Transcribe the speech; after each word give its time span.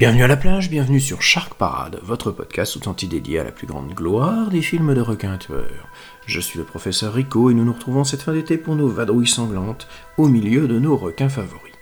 Bienvenue 0.00 0.24
à 0.24 0.28
la 0.28 0.38
plage, 0.38 0.70
bienvenue 0.70 0.98
sur 0.98 1.20
Shark 1.20 1.52
Parade, 1.52 2.00
votre 2.02 2.30
podcast 2.30 2.80
tout 2.80 3.06
dédié 3.06 3.38
à 3.38 3.44
la 3.44 3.52
plus 3.52 3.66
grande 3.66 3.92
gloire 3.92 4.48
des 4.48 4.62
films 4.62 4.94
de 4.94 5.02
requins 5.02 5.36
tueurs. 5.36 5.90
Je 6.24 6.40
suis 6.40 6.58
le 6.58 6.64
professeur 6.64 7.12
Rico 7.12 7.50
et 7.50 7.54
nous 7.54 7.66
nous 7.66 7.74
retrouvons 7.74 8.02
cette 8.02 8.22
fin 8.22 8.32
d'été 8.32 8.56
pour 8.56 8.76
nos 8.76 8.88
vadrouilles 8.88 9.28
sanglantes 9.28 9.88
au 10.16 10.26
milieu 10.26 10.66
de 10.66 10.78
nos 10.78 10.96
requins 10.96 11.28
favoris. 11.28 11.74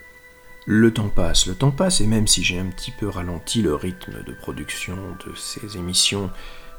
Le 0.66 0.92
temps 0.92 1.10
passe, 1.14 1.46
le 1.46 1.54
temps 1.54 1.70
passe, 1.70 2.00
et 2.00 2.08
même 2.08 2.26
si 2.26 2.42
j'ai 2.42 2.58
un 2.58 2.66
petit 2.66 2.90
peu 2.90 3.08
ralenti 3.08 3.62
le 3.62 3.76
rythme 3.76 4.24
de 4.26 4.32
production 4.32 4.96
de 5.24 5.36
ces 5.36 5.76
émissions, 5.76 6.28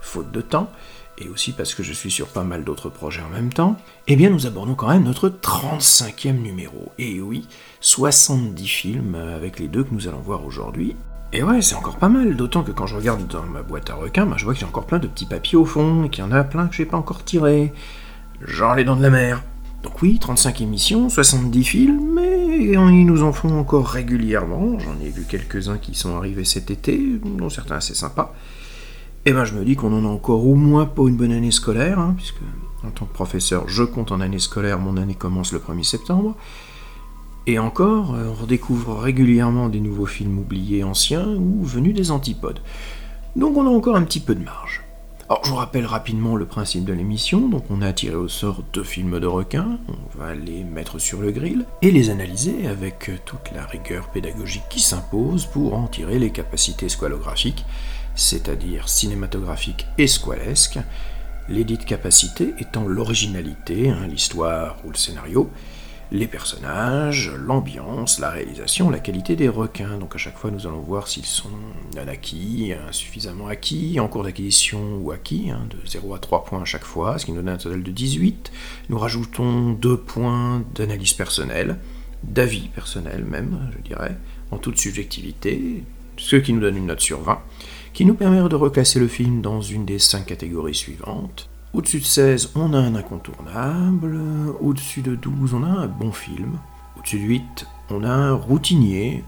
faute 0.01 0.33
de 0.33 0.41
temps, 0.41 0.69
et 1.17 1.29
aussi 1.29 1.53
parce 1.53 1.73
que 1.73 1.83
je 1.83 1.93
suis 1.93 2.11
sur 2.11 2.27
pas 2.27 2.43
mal 2.43 2.65
d'autres 2.65 2.89
projets 2.89 3.21
en 3.21 3.29
même 3.29 3.53
temps, 3.53 3.77
eh 4.07 4.17
bien 4.17 4.29
nous 4.29 4.45
abordons 4.45 4.75
quand 4.75 4.89
même 4.89 5.03
notre 5.03 5.29
35e 5.29 6.41
numéro. 6.41 6.91
Et 6.97 7.21
oui, 7.21 7.47
70 7.79 8.67
films 8.67 9.15
avec 9.15 9.57
les 9.57 9.69
deux 9.69 9.85
que 9.85 9.93
nous 9.93 10.09
allons 10.09 10.19
voir 10.19 10.43
aujourd'hui. 10.43 10.97
Et 11.31 11.43
ouais, 11.43 11.61
c'est 11.61 11.75
encore 11.75 11.97
pas 11.97 12.09
mal, 12.09 12.35
d'autant 12.35 12.63
que 12.63 12.71
quand 12.71 12.87
je 12.87 12.95
regarde 12.95 13.27
dans 13.27 13.43
ma 13.43 13.61
boîte 13.61 13.91
à 13.91 13.95
requins, 13.95 14.25
bah, 14.25 14.35
je 14.37 14.45
vois 14.45 14.55
qu'il 14.55 14.65
y 14.65 14.69
encore 14.69 14.87
plein 14.87 14.97
de 14.97 15.07
petits 15.07 15.27
papiers 15.27 15.57
au 15.57 15.65
fond, 15.65 16.05
et 16.05 16.09
qu'il 16.09 16.23
y 16.23 16.27
en 16.27 16.31
a 16.31 16.43
plein 16.43 16.67
que 16.67 16.75
j'ai 16.75 16.85
pas 16.85 16.97
encore 16.97 17.23
tirés. 17.23 17.71
Genre 18.41 18.75
les 18.75 18.83
dents 18.83 18.95
de 18.95 19.03
la 19.03 19.11
mer. 19.11 19.43
Donc 19.83 20.01
oui, 20.01 20.17
35 20.19 20.61
émissions, 20.61 21.07
70 21.07 21.63
films, 21.63 22.13
mais 22.15 22.57
ils 22.59 23.05
nous 23.05 23.23
en 23.23 23.31
font 23.31 23.57
encore 23.59 23.87
régulièrement. 23.87 24.79
J'en 24.79 24.99
ai 25.05 25.09
vu 25.09 25.23
quelques-uns 25.29 25.77
qui 25.77 25.93
sont 25.93 26.17
arrivés 26.17 26.45
cet 26.45 26.71
été, 26.71 27.19
dont 27.23 27.49
certains 27.49 27.75
assez 27.75 27.93
sympas. 27.93 28.33
Et 29.25 29.31
ben 29.31 29.45
je 29.45 29.53
me 29.53 29.63
dis 29.63 29.75
qu'on 29.75 29.93
en 29.93 30.05
a 30.05 30.07
encore 30.07 30.45
au 30.47 30.55
moins 30.55 30.85
pour 30.85 31.07
une 31.07 31.15
bonne 31.15 31.31
année 31.31 31.51
scolaire, 31.51 31.99
hein, 31.99 32.13
puisque 32.17 32.41
en 32.83 32.89
tant 32.89 33.05
que 33.05 33.13
professeur, 33.13 33.67
je 33.67 33.83
compte 33.83 34.11
en 34.11 34.19
année 34.19 34.39
scolaire, 34.39 34.79
mon 34.79 34.97
année 34.97 35.15
commence 35.15 35.51
le 35.51 35.59
1er 35.59 35.83
septembre. 35.83 36.35
Et 37.47 37.57
encore, 37.59 38.13
euh, 38.15 38.27
on 38.29 38.33
redécouvre 38.33 38.99
régulièrement 38.99 39.69
des 39.69 39.79
nouveaux 39.79 40.05
films 40.05 40.39
oubliés 40.39 40.83
anciens 40.83 41.27
ou 41.27 41.63
venus 41.63 41.95
des 41.95 42.11
antipodes. 42.11 42.59
Donc 43.35 43.57
on 43.57 43.65
a 43.65 43.69
encore 43.69 43.95
un 43.95 44.03
petit 44.03 44.19
peu 44.19 44.35
de 44.35 44.43
marge. 44.43 44.83
Alors 45.29 45.45
je 45.45 45.51
vous 45.51 45.57
rappelle 45.57 45.85
rapidement 45.85 46.35
le 46.35 46.47
principe 46.47 46.85
de 46.85 46.93
l'émission, 46.93 47.47
donc 47.49 47.65
on 47.69 47.83
a 47.83 47.93
tiré 47.93 48.15
au 48.15 48.27
sort 48.27 48.63
deux 48.73 48.83
films 48.83 49.19
de 49.19 49.27
requins, 49.27 49.77
on 49.87 50.17
va 50.17 50.33
les 50.33 50.63
mettre 50.63 50.97
sur 50.97 51.21
le 51.21 51.29
grill 51.29 51.65
et 51.83 51.91
les 51.91 52.09
analyser 52.09 52.65
avec 52.65 53.11
toute 53.25 53.51
la 53.53 53.63
rigueur 53.63 54.09
pédagogique 54.09 54.63
qui 54.71 54.79
s'impose 54.79 55.45
pour 55.45 55.75
en 55.75 55.85
tirer 55.85 56.17
les 56.17 56.31
capacités 56.31 56.89
squalographiques, 56.89 57.63
c'est-à-dire 58.15 58.89
cinématographiques 58.89 59.85
et 59.99 60.07
squalesques, 60.07 60.79
les 61.47 61.63
dites 61.63 61.85
capacités 61.85 62.55
étant 62.57 62.85
l'originalité, 62.85 63.91
hein, 63.91 64.07
l'histoire 64.07 64.77
ou 64.83 64.89
le 64.89 64.97
scénario, 64.97 65.51
les 66.11 66.27
personnages, 66.27 67.31
l'ambiance, 67.37 68.19
la 68.19 68.31
réalisation, 68.31 68.89
la 68.89 68.99
qualité 68.99 69.35
des 69.35 69.49
requins. 69.49 69.97
Donc 69.97 70.15
à 70.15 70.17
chaque 70.17 70.37
fois, 70.37 70.49
nous 70.49 70.65
allons 70.65 70.79
voir 70.79 71.07
s'ils 71.07 71.25
sont 71.25 71.49
non 71.95 72.07
acquis, 72.07 72.73
insuffisamment 72.87 73.47
acquis, 73.47 73.99
en 73.99 74.07
cours 74.07 74.23
d'acquisition 74.23 74.97
ou 75.01 75.11
acquis, 75.11 75.51
hein, 75.51 75.67
de 75.69 75.77
0 75.87 76.15
à 76.15 76.19
3 76.19 76.45
points 76.45 76.61
à 76.61 76.65
chaque 76.65 76.83
fois, 76.83 77.19
ce 77.19 77.25
qui 77.25 77.31
nous 77.31 77.37
donne 77.37 77.49
un 77.49 77.57
total 77.57 77.83
de 77.83 77.91
18. 77.91 78.51
Nous 78.89 78.97
rajoutons 78.97 79.71
2 79.73 79.97
points 79.97 80.63
d'analyse 80.73 81.13
personnelle, 81.13 81.77
d'avis 82.23 82.69
personnel 82.69 83.23
même, 83.23 83.71
je 83.77 83.87
dirais, 83.87 84.17
en 84.51 84.57
toute 84.57 84.79
subjectivité, 84.79 85.83
ce 86.17 86.35
qui 86.35 86.53
nous 86.53 86.59
donne 86.59 86.77
une 86.77 86.87
note 86.87 87.01
sur 87.01 87.21
20, 87.21 87.39
qui 87.93 88.05
nous 88.05 88.15
permet 88.15 88.47
de 88.47 88.55
reclasser 88.55 88.99
le 88.99 89.07
film 89.07 89.41
dans 89.41 89.61
une 89.61 89.85
des 89.85 89.99
5 89.99 90.25
catégories 90.25 90.75
suivantes. 90.75 91.48
Au-dessus 91.71 91.99
de 91.99 92.05
16, 92.05 92.51
on 92.55 92.73
a 92.73 92.79
un 92.79 92.95
incontournable. 92.95 94.19
Au-dessus 94.59 95.01
de 95.01 95.13
12, 95.13 95.53
on 95.53 95.63
a 95.63 95.67
un 95.67 95.87
bon 95.87 96.11
film. 96.11 96.57
Au-dessus 96.97 97.19
de 97.19 97.25
8, 97.25 97.67
on 97.91 98.03
a 98.03 98.09
un 98.09 98.33
routinier, 98.33 99.23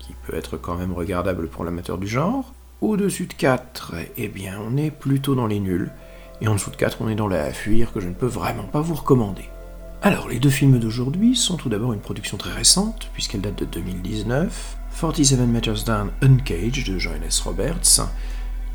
qui 0.00 0.12
peut 0.26 0.34
être 0.34 0.56
quand 0.56 0.76
même 0.76 0.92
regardable 0.92 1.46
pour 1.46 1.64
l'amateur 1.64 1.96
du 1.96 2.08
genre. 2.08 2.52
Au-dessus 2.80 3.26
de 3.26 3.32
4, 3.32 3.94
eh 4.16 4.26
bien, 4.26 4.58
on 4.60 4.76
est 4.76 4.90
plutôt 4.90 5.36
dans 5.36 5.46
les 5.46 5.60
nuls. 5.60 5.92
Et 6.40 6.48
en 6.48 6.54
dessous 6.54 6.70
de 6.70 6.76
4, 6.76 6.98
on 7.00 7.08
est 7.08 7.14
dans 7.14 7.28
la 7.28 7.52
fuir 7.52 7.92
que 7.92 8.00
je 8.00 8.08
ne 8.08 8.14
peux 8.14 8.26
vraiment 8.26 8.64
pas 8.64 8.80
vous 8.80 8.94
recommander. 8.94 9.48
Alors, 10.02 10.28
les 10.28 10.40
deux 10.40 10.50
films 10.50 10.80
d'aujourd'hui 10.80 11.36
sont 11.36 11.56
tout 11.56 11.68
d'abord 11.68 11.92
une 11.92 12.00
production 12.00 12.38
très 12.38 12.52
récente, 12.52 13.08
puisqu'elle 13.12 13.40
date 13.40 13.60
de 13.60 13.64
2019. 13.64 14.78
47 15.00 15.38
Meters 15.46 15.84
Down 15.84 16.10
Uncaged 16.22 16.92
de 16.92 16.98
Johannes 16.98 17.30
Roberts, 17.44 18.00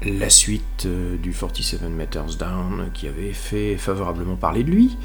la 0.06 0.30
suite 0.30 0.86
euh, 0.86 1.18
du 1.18 1.32
47 1.32 1.84
Meters 1.84 2.36
Down 2.38 2.90
qui 2.94 3.08
avait 3.08 3.34
fait 3.34 3.78
favorablement 3.78 4.36
parler 4.36 4.64
de 4.64 4.72
lui, 4.72 4.98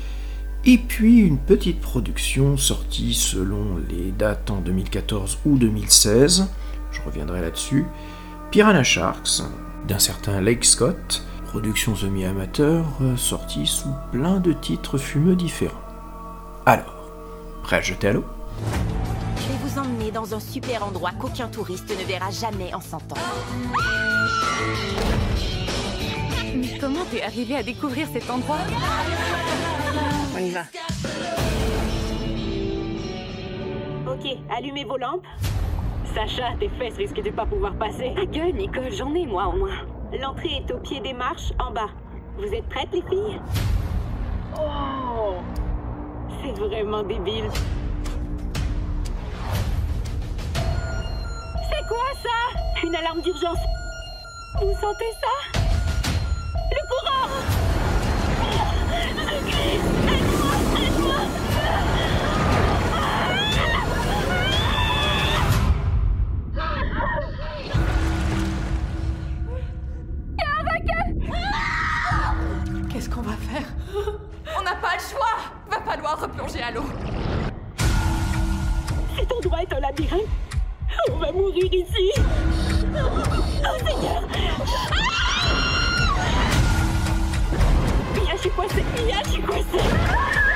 et 0.64 0.78
puis 0.78 1.18
une 1.18 1.38
petite 1.38 1.80
production 1.80 2.56
sortie 2.56 3.14
selon 3.14 3.78
les 3.88 4.10
dates 4.10 4.50
en 4.50 4.60
2014 4.60 5.38
ou 5.46 5.56
2016, 5.56 6.48
je 6.90 7.00
reviendrai 7.02 7.40
là-dessus, 7.40 7.84
Piranha 8.50 8.82
Sharks, 8.82 9.42
d'un 9.86 9.98
certain 9.98 10.40
Lake 10.40 10.64
Scott, 10.64 11.22
production 11.46 11.94
semi-amateur 11.94 12.84
euh, 13.00 13.16
sortie 13.16 13.66
sous 13.66 13.94
plein 14.12 14.40
de 14.40 14.52
titres 14.52 14.98
fumeux 14.98 15.36
différents. 15.36 15.80
Alors, 16.66 17.10
prêt 17.62 17.76
à 17.76 17.80
jeter 17.80 18.08
à 18.08 18.12
l'eau? 18.12 18.24
Je 19.36 19.52
vais 19.52 19.58
vous 19.64 19.78
emmener 19.78 20.10
dans 20.10 20.34
un 20.34 20.40
super 20.40 20.84
endroit 20.84 21.12
qu'aucun 21.18 21.48
touriste 21.48 21.88
ne 21.88 22.04
verra 22.04 22.30
jamais 22.30 22.74
en 22.74 22.80
100 22.80 22.96
ans. 23.12 24.17
Mais 26.54 26.78
comment 26.80 27.04
t'es 27.10 27.22
arrivé 27.22 27.56
à 27.56 27.62
découvrir 27.62 28.08
cet 28.12 28.28
endroit 28.30 28.58
On 30.34 30.38
y 30.38 30.50
va. 30.50 30.62
Ok, 34.06 34.38
allumez 34.56 34.84
vos 34.84 34.96
lampes. 34.96 35.26
Sacha, 36.14 36.54
tes 36.58 36.68
fesses 36.70 36.96
risquent 36.96 37.22
de 37.22 37.30
pas 37.30 37.46
pouvoir 37.46 37.74
passer. 37.74 38.12
Ta 38.16 38.24
gueule, 38.24 38.54
Nicole, 38.54 38.92
j'en 38.92 39.14
ai 39.14 39.26
moi 39.26 39.48
au 39.48 39.58
moins. 39.58 39.76
L'entrée 40.18 40.64
est 40.66 40.72
au 40.72 40.78
pied 40.78 41.00
des 41.00 41.12
marches, 41.12 41.52
en 41.58 41.70
bas. 41.70 41.90
Vous 42.38 42.52
êtes 42.54 42.66
prêtes, 42.68 42.88
les 42.92 43.02
filles? 43.02 43.40
Oh 44.58 45.34
C'est 46.42 46.58
vraiment 46.58 47.02
débile. 47.02 47.50
C'est 50.54 51.86
quoi 51.86 52.08
ça? 52.22 52.86
Une 52.86 52.94
alarme 52.96 53.20
d'urgence 53.20 53.58
Vous 54.60 54.72
sentez 54.72 55.12
ça 55.20 55.60
Le 56.70 56.82
courant 56.88 57.28
Je 59.16 59.36
crie 59.50 59.76
Aide-moi 60.08 60.54
Aide-moi 60.82 61.20
Qu'est-ce 72.90 73.08
qu'on 73.08 73.22
va 73.22 73.32
faire 73.32 73.62
On 74.58 74.62
n'a 74.62 74.74
pas 74.74 74.94
le 74.96 75.00
choix 75.00 75.36
Va 75.70 75.80
falloir 75.80 76.20
replonger 76.20 76.62
à 76.62 76.72
l'eau. 76.72 76.84
Cet 79.16 79.30
endroit 79.32 79.62
est 79.62 79.72
un 79.72 79.80
labyrinthe 79.80 80.22
On 81.12 81.16
va 81.16 81.30
mourir 81.30 81.72
ici 81.72 82.10
Oh 83.00 83.78
Seigneur 83.84 84.22
Mia, 89.06 89.22
je 89.32 90.47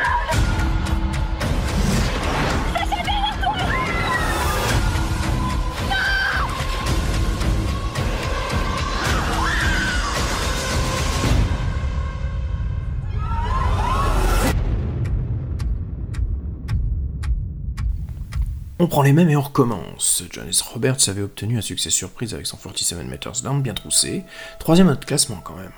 On 18.82 18.88
prend 18.88 19.02
les 19.02 19.12
mêmes 19.12 19.30
et 19.30 19.36
on 19.36 19.42
recommence. 19.42 20.24
Johannes 20.28 20.50
Roberts 20.72 21.08
avait 21.08 21.22
obtenu 21.22 21.56
un 21.56 21.60
succès 21.60 21.88
surprise 21.88 22.34
avec 22.34 22.48
son 22.48 22.56
47 22.56 23.06
Meters 23.08 23.40
Down 23.44 23.62
bien 23.62 23.74
troussé, 23.74 24.24
troisième 24.58 24.88
à 24.88 24.90
notre 24.90 25.06
classement 25.06 25.40
quand 25.44 25.54
même. 25.54 25.70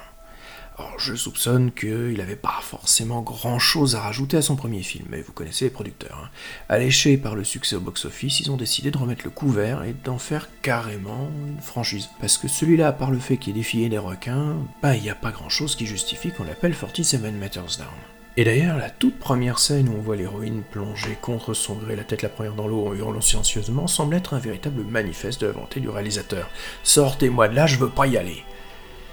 Alors 0.79 0.99
je 0.99 1.15
soupçonne 1.15 1.71
qu'il 1.71 2.17
n'avait 2.17 2.35
pas 2.35 2.61
forcément 2.63 3.21
grand 3.21 3.59
chose 3.59 3.95
à 3.95 4.01
rajouter 4.01 4.39
à 4.39 4.43
son 4.43 4.57
premier 4.57 4.83
film, 4.83 5.05
mais 5.11 5.21
vous 5.21 5.33
connaissez 5.33 5.67
les 5.67 5.71
producteurs. 5.71 6.19
Hein. 6.25 6.31
Alléchés 6.71 7.19
par 7.19 7.35
le 7.35 7.45
succès 7.45 7.77
au 7.77 7.81
box-office, 7.81 8.41
ils 8.41 8.51
ont 8.51 8.57
décidé 8.57 8.91
de 8.91 8.97
remettre 8.97 9.25
le 9.25 9.31
couvert 9.31 9.85
et 9.85 9.95
d'en 10.03 10.17
faire 10.17 10.49
carrément 10.63 11.29
une 11.47 11.61
franchise. 11.61 12.09
Parce 12.23 12.39
que 12.39 12.49
celui-là, 12.49 12.93
par 12.93 13.11
le 13.11 13.19
fait 13.19 13.37
qu'il 13.37 13.51
ait 13.51 13.59
défié 13.59 13.91
des 13.91 13.99
requins, 13.99 14.57
bah 14.83 14.97
il 14.97 15.03
n'y 15.03 15.11
a 15.11 15.15
pas 15.15 15.31
grand 15.31 15.51
chose 15.51 15.77
qui 15.77 15.85
justifie 15.85 16.33
qu'on 16.33 16.45
l'appelle 16.45 16.75
47 16.75 17.21
Matters 17.35 17.77
Down. 17.77 18.14
Et 18.37 18.43
d'ailleurs, 18.43 18.77
la 18.77 18.91
toute 18.91 19.21
première 19.21 19.61
scène 19.61 19.89
où 19.89 19.93
on 19.97 20.01
voit 20.01 20.17
l'héroïne 20.17 20.63
plonger 20.69 21.17
contre 21.21 21.55
son 21.55 21.75
gré, 21.75 21.95
la 21.95 22.03
tête 22.03 22.23
la 22.23 22.29
première 22.29 22.55
dans 22.55 22.67
l'eau 22.67 22.89
en 22.89 22.93
hurlant 22.93 23.21
silencieusement, 23.21 23.87
semble 23.87 24.17
être 24.17 24.35
un 24.35 24.41
véritable 24.41 24.83
manifeste 24.83 25.41
de 25.41 25.47
la 25.47 25.53
volonté 25.53 25.79
du 25.79 25.89
réalisateur. 25.89 26.51
Sortez-moi 26.83 27.47
de 27.47 27.55
là, 27.55 27.69
je 27.69 27.79
veux 27.79 27.91
pas 27.91 28.09
y 28.09 28.17
aller. 28.17 28.43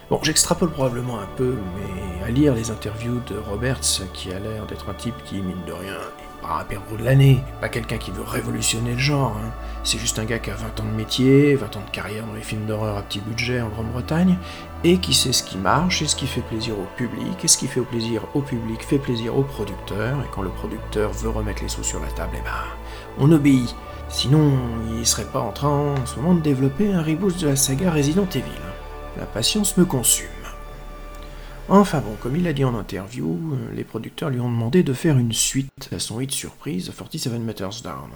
Bon, 0.09 0.19
j'extrapole 0.23 0.71
probablement 0.71 1.19
un 1.19 1.29
peu, 1.37 1.55
mais 1.75 2.25
à 2.25 2.31
lire 2.31 2.55
les 2.55 2.71
interviews 2.71 3.21
de 3.29 3.37
Roberts, 3.37 4.01
qui 4.13 4.33
a 4.33 4.39
l'air 4.39 4.65
d'être 4.65 4.89
un 4.89 4.95
type 4.95 5.15
qui, 5.23 5.35
mine 5.35 5.63
de 5.67 5.71
rien, 5.71 5.97
pas 6.41 6.59
un 6.61 6.63
perdreau 6.63 6.97
de 6.97 7.03
l'année, 7.03 7.43
pas 7.59 7.69
quelqu'un 7.69 7.97
qui 7.97 8.11
veut 8.11 8.23
révolutionner 8.23 8.93
le 8.93 8.99
genre, 8.99 9.37
hein. 9.37 9.51
c'est 9.83 9.97
juste 9.97 10.19
un 10.19 10.25
gars 10.25 10.39
qui 10.39 10.49
a 10.49 10.55
20 10.55 10.79
ans 10.79 10.85
de 10.85 10.95
métier, 10.95 11.55
20 11.55 11.77
ans 11.77 11.83
de 11.85 11.91
carrière 11.91 12.25
dans 12.25 12.33
les 12.33 12.41
films 12.41 12.65
d'horreur 12.65 12.97
à 12.97 13.01
petit 13.01 13.19
budget 13.19 13.61
en 13.61 13.69
Grande-Bretagne, 13.69 14.37
et 14.83 14.97
qui 14.97 15.13
sait 15.13 15.33
ce 15.33 15.43
qui 15.43 15.57
marche 15.57 16.01
et 16.01 16.07
ce 16.07 16.15
qui 16.15 16.27
fait 16.27 16.41
plaisir 16.41 16.75
au 16.79 16.87
public, 16.97 17.43
et 17.43 17.47
ce 17.47 17.57
qui 17.57 17.67
fait 17.67 17.81
plaisir 17.81 18.23
au 18.33 18.41
public 18.41 18.83
fait 18.83 18.97
plaisir 18.99 19.37
au 19.37 19.43
producteur, 19.43 20.19
et 20.19 20.27
quand 20.31 20.41
le 20.41 20.49
producteur 20.49 21.11
veut 21.11 21.29
remettre 21.29 21.61
les 21.63 21.69
sous 21.69 21.83
sur 21.83 21.99
la 21.99 22.07
table, 22.07 22.33
eh 22.39 22.43
ben, 22.43 22.51
on 23.19 23.31
obéit. 23.31 23.75
Sinon, 24.09 24.51
il 24.97 25.05
serait 25.05 25.25
pas 25.25 25.39
en 25.39 25.51
train 25.51 25.69
en 25.69 26.05
ce 26.05 26.17
moment 26.17 26.35
de 26.35 26.41
développer 26.41 26.91
un 26.91 27.01
reboot 27.01 27.37
de 27.39 27.47
la 27.47 27.55
saga 27.55 27.91
Resident 27.91 28.27
Evil. 28.33 28.43
La 29.17 29.25
patience 29.25 29.77
me 29.77 29.85
consume. 29.85 30.40
Enfin 31.73 32.01
bon, 32.01 32.17
comme 32.19 32.35
il 32.35 32.43
l'a 32.43 32.51
dit 32.51 32.65
en 32.65 32.75
interview, 32.75 33.39
les 33.73 33.85
producteurs 33.85 34.29
lui 34.29 34.41
ont 34.41 34.51
demandé 34.51 34.83
de 34.83 34.91
faire 34.91 35.17
une 35.17 35.31
suite 35.31 35.87
à 35.93 35.99
son 35.99 36.19
hit 36.19 36.29
surprise 36.29 36.91
47 36.93 37.39
Matters 37.39 37.81
Down. 37.81 38.09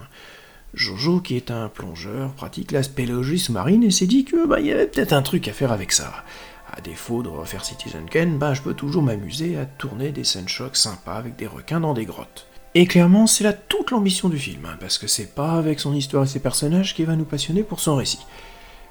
Jojo, 0.74 1.22
qui 1.22 1.38
est 1.38 1.52
un 1.52 1.70
plongeur, 1.70 2.34
pratique 2.34 2.74
la 2.74 2.84
spéléologie 2.84 3.40
sous-marine 3.40 3.84
et 3.84 3.92
s'est 3.92 4.08
dit 4.08 4.26
que 4.26 4.46
bah, 4.46 4.60
y 4.60 4.74
avait 4.74 4.88
peut-être 4.88 5.14
un 5.14 5.22
truc 5.22 5.48
à 5.48 5.54
faire 5.54 5.72
avec 5.72 5.94
ça. 5.94 6.26
À 6.70 6.82
défaut 6.82 7.24
de 7.24 7.30
refaire 7.30 7.64
Citizen 7.64 8.10
Kane, 8.10 8.38
bah, 8.38 8.54
je 8.54 8.62
peux 8.62 8.74
toujours 8.74 9.04
m'amuser 9.04 9.58
à 9.58 9.64
tourner 9.66 10.12
des 10.12 10.26
scènes 10.26 10.50
chocs 10.50 10.76
sympas 10.76 11.16
avec 11.16 11.38
des 11.38 11.48
requins 11.48 11.80
dans 11.80 11.94
des 11.94 12.04
grottes. 12.04 12.48
Et 12.74 12.88
clairement, 12.88 13.26
c'est 13.26 13.46
là 13.46 13.54
toute 13.54 13.92
l'ambition 13.92 14.28
du 14.28 14.38
film, 14.38 14.66
hein, 14.66 14.76
parce 14.82 14.98
que 14.98 15.08
c'est 15.08 15.34
pas 15.34 15.54
avec 15.54 15.80
son 15.80 15.96
histoire 15.96 16.26
et 16.26 16.28
ses 16.28 16.42
personnages 16.42 16.94
qui 16.94 17.06
va 17.06 17.16
nous 17.16 17.24
passionner 17.24 17.64
pour 17.64 17.80
son 17.80 17.96
récit. 17.96 18.26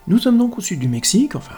Nous 0.07 0.21
sommes 0.21 0.39
donc 0.39 0.57
au 0.57 0.63
sud 0.63 0.81
du 0.81 0.89
Mexique, 0.89 1.35
enfin, 1.35 1.57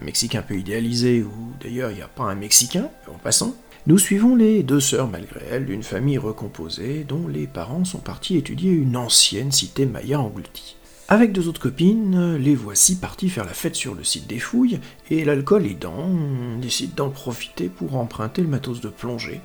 un 0.00 0.04
Mexique 0.04 0.34
un 0.34 0.42
peu 0.42 0.56
idéalisé, 0.56 1.22
où 1.22 1.52
d'ailleurs 1.60 1.90
il 1.90 1.96
n'y 1.96 2.02
a 2.02 2.08
pas 2.08 2.24
un 2.24 2.34
Mexicain, 2.34 2.88
en 3.08 3.18
passant. 3.18 3.54
Nous 3.86 3.98
suivons 3.98 4.36
les 4.36 4.62
deux 4.62 4.80
sœurs, 4.80 5.08
malgré 5.08 5.40
elles, 5.50 5.66
d'une 5.66 5.82
famille 5.82 6.18
recomposée, 6.18 7.04
dont 7.06 7.26
les 7.26 7.46
parents 7.46 7.84
sont 7.84 7.98
partis 7.98 8.36
étudier 8.36 8.70
une 8.70 8.96
ancienne 8.96 9.50
cité 9.50 9.86
maya 9.86 10.20
engloutie. 10.20 10.76
Avec 11.08 11.32
deux 11.32 11.48
autres 11.48 11.60
copines, 11.60 12.36
les 12.36 12.54
voici 12.54 12.96
partis 12.96 13.28
faire 13.28 13.44
la 13.44 13.52
fête 13.52 13.74
sur 13.74 13.94
le 13.94 14.04
site 14.04 14.28
des 14.28 14.38
fouilles, 14.38 14.80
et 15.10 15.24
l'alcool 15.24 15.66
aidant, 15.66 15.96
on 15.98 16.58
décide 16.58 16.94
d'en 16.94 17.10
profiter 17.10 17.68
pour 17.68 17.96
emprunter 17.96 18.40
le 18.40 18.48
matos 18.48 18.80
de 18.80 18.88
plongée, 18.88 19.40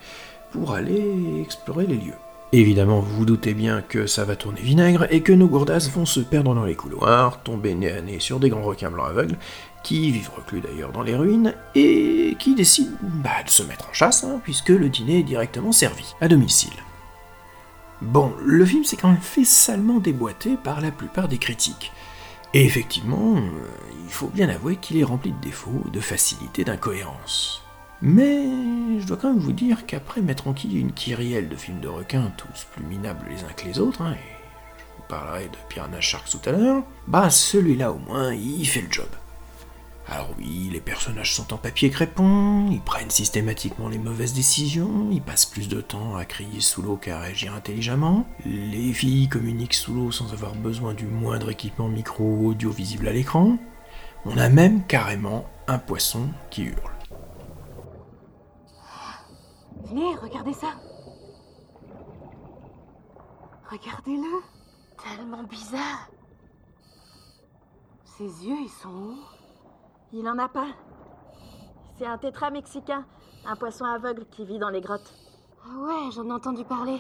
pour 0.52 0.74
aller 0.74 1.42
explorer 1.42 1.88
les 1.88 1.96
lieux. 1.96 2.14
Évidemment, 2.54 3.02
vous 3.02 3.18
vous 3.18 3.26
doutez 3.26 3.54
bien 3.54 3.82
que 3.82 4.08
ça 4.08 4.24
va 4.24 4.38
tourner 4.38 4.62
vinaigre 4.62 5.06
et 5.10 5.20
que 5.20 5.34
nos 5.34 5.48
gourdasses 5.48 5.92
vont 5.92 6.06
se 6.06 6.22
perdre 6.22 6.56
dans 6.56 6.64
les 6.64 6.76
couloirs, 6.76 7.44
tomber 7.44 7.76
nez 7.76 7.92
à 7.92 8.02
nez 8.02 8.22
sur 8.22 8.40
des 8.40 8.50
grands 8.50 8.64
requins 8.64 8.90
blancs 8.90 9.10
aveugles, 9.10 9.38
qui 9.88 10.12
vivent 10.12 10.32
reclus 10.36 10.60
d'ailleurs 10.60 10.92
dans 10.92 11.02
les 11.02 11.16
ruines, 11.16 11.54
et 11.74 12.36
qui 12.40 12.56
décident 12.56 12.98
bah, 13.02 13.42
de 13.46 13.50
se 13.50 13.64
mettre 13.64 13.88
en 13.90 13.94
chasse, 13.94 14.26
hein, 14.26 14.42
puisque 14.44 14.68
le 14.68 14.90
dîner 14.90 15.20
est 15.20 15.24
directement 15.24 15.72
servi, 15.72 16.14
à 16.20 16.28
domicile. 16.28 16.74
Bon, 18.02 18.34
le 18.44 18.66
film 18.66 18.84
s'est 18.84 18.98
quand 18.98 19.08
même 19.08 19.22
fait 19.22 19.46
salement 19.46 20.00
déboîter 20.00 20.58
par 20.62 20.82
la 20.82 20.92
plupart 20.92 21.30
des 21.30 21.38
critiques. 21.38 21.94
Et 22.54 22.66
effectivement, 22.66 23.38
euh, 23.38 23.42
il 24.04 24.12
faut 24.12 24.28
bien 24.28 24.50
avouer 24.50 24.76
qu'il 24.76 24.98
est 24.98 25.06
rempli 25.06 25.32
de 25.32 25.40
défauts, 25.40 25.84
de 25.94 26.02
facilité, 26.02 26.66
d'incohérence. 26.66 27.64
Mais 28.02 28.44
je 29.00 29.08
dois 29.08 29.16
quand 29.16 29.30
même 29.30 29.40
vous 29.40 29.54
dire 29.54 29.86
qu'après 29.86 30.20
m'être 30.20 30.50
enquillé 30.50 30.82
une 30.82 30.92
kyrielle 30.92 31.48
de 31.48 31.56
films 31.56 31.80
de 31.80 31.88
requins, 31.88 32.34
tous 32.36 32.66
plus 32.74 32.84
minables 32.84 33.26
les 33.30 33.46
uns 33.46 33.54
que 33.56 33.66
les 33.66 33.80
autres, 33.80 34.02
hein, 34.02 34.12
et 34.12 34.80
je 34.80 34.84
vous 34.98 35.08
parlerai 35.08 35.46
de 35.46 35.58
Piranha 35.70 36.02
Sharks 36.02 36.30
tout 36.30 36.50
à 36.50 36.52
l'heure, 36.52 36.84
bah 37.08 37.30
celui-là 37.30 37.94
au 37.94 38.00
moins, 38.00 38.34
il 38.34 38.68
fait 38.68 38.82
le 38.82 38.92
job. 38.92 39.08
Alors 40.10 40.30
oui, 40.38 40.70
les 40.72 40.80
personnages 40.80 41.36
sont 41.36 41.54
en 41.54 41.58
papier 41.58 41.90
crépon, 41.90 42.70
ils 42.72 42.82
prennent 42.82 43.10
systématiquement 43.10 43.90
les 43.90 43.98
mauvaises 43.98 44.34
décisions, 44.34 45.10
ils 45.12 45.22
passent 45.22 45.46
plus 45.46 45.68
de 45.68 45.82
temps 45.82 46.16
à 46.16 46.24
crier 46.24 46.62
sous 46.62 46.82
l'eau 46.82 46.96
qu'à 46.96 47.20
réagir 47.20 47.54
intelligemment, 47.54 48.26
les 48.46 48.94
filles 48.94 49.28
communiquent 49.28 49.74
sous 49.74 49.94
l'eau 49.94 50.12
sans 50.12 50.32
avoir 50.32 50.56
besoin 50.56 50.94
du 50.94 51.06
moindre 51.06 51.50
équipement 51.50 51.90
micro 51.90 52.24
ou 52.24 52.48
audio 52.52 52.72
visible 52.72 53.10
à 53.10 53.12
l'écran, 53.12 53.58
on 54.24 54.38
a 54.38 54.48
même 54.48 54.86
carrément 54.88 55.46
un 55.68 55.78
poisson 55.78 56.30
qui 56.50 56.64
hurle. 56.64 56.92
Venez, 59.84 60.16
regardez 60.16 60.54
ça. 60.54 60.74
Regardez-le. 63.70 64.42
Tellement 65.04 65.44
bizarre. 65.44 66.10
Ses 68.18 68.24
yeux, 68.24 68.58
ils 68.64 68.82
sont 68.82 68.90
où? 68.90 69.37
Il 70.20 70.28
en 70.28 70.40
a 70.40 70.48
pas. 70.48 70.66
C'est 71.96 72.08
un 72.08 72.18
tétra 72.18 72.50
mexicain, 72.50 73.06
un 73.46 73.56
poisson 73.56 73.86
aveugle 73.86 74.26
qui 74.32 74.46
vit 74.46 74.58
dans 74.58 74.72
les 74.72 74.82
grottes. 74.82 75.14
Ah 75.64 75.80
ouais, 75.80 76.12
j'en 76.12 76.26
ai 76.26 76.32
entendu 76.32 76.66
parler. 76.66 77.00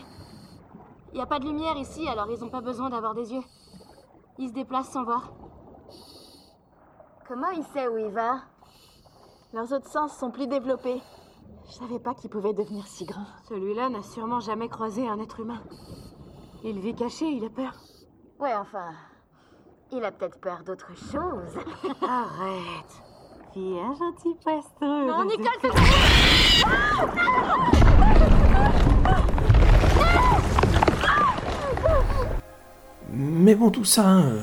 Il 1.13 1.17
y 1.17 1.21
a 1.21 1.25
pas 1.25 1.39
de 1.39 1.45
lumière 1.45 1.75
ici, 1.77 2.07
alors 2.07 2.29
ils 2.29 2.43
ont 2.43 2.49
pas 2.49 2.61
besoin 2.61 2.91
d'avoir 2.91 3.15
des 3.15 3.33
yeux. 3.33 3.41
Ils 4.37 4.49
se 4.49 4.53
déplacent 4.53 4.91
sans 4.91 5.03
voir. 5.03 5.33
Comment 7.27 7.49
il 7.49 7.63
sait 7.63 7.87
où 7.87 7.97
il 7.97 8.11
va? 8.11 8.41
Leurs 9.51 9.73
autres 9.73 9.89
sens 9.89 10.15
sont 10.15 10.29
plus 10.29 10.45
développés. 10.45 11.01
Je 11.65 11.71
savais 11.71 11.99
pas 11.99 12.13
qu'il 12.13 12.29
pouvait 12.29 12.53
devenir 12.53 12.85
si 12.85 13.05
grand. 13.05 13.25
Celui-là 13.49 13.89
n'a 13.89 14.03
sûrement 14.03 14.41
jamais 14.41 14.69
croisé 14.69 15.09
un 15.09 15.19
être 15.19 15.39
humain. 15.39 15.63
Il 16.63 16.77
vit 16.79 16.93
caché, 16.93 17.25
il 17.25 17.43
a 17.45 17.49
peur. 17.49 17.73
Ouais, 18.39 18.53
enfin. 18.53 18.91
Il 19.91 20.05
a 20.05 20.11
peut-être 20.11 20.39
peur 20.39 20.63
d'autre 20.63 20.95
chose. 20.95 21.57
Arrête. 22.07 23.06
Viens, 23.55 23.95
gentil 23.95 24.35
poisson. 24.44 25.07
Non, 25.07 25.25
Nicole, 25.29 25.47
c'est 25.61 25.69
Mais 33.13 33.55
bon, 33.55 33.69
tout 33.69 33.85
ça, 33.85 34.07
hein, 34.07 34.33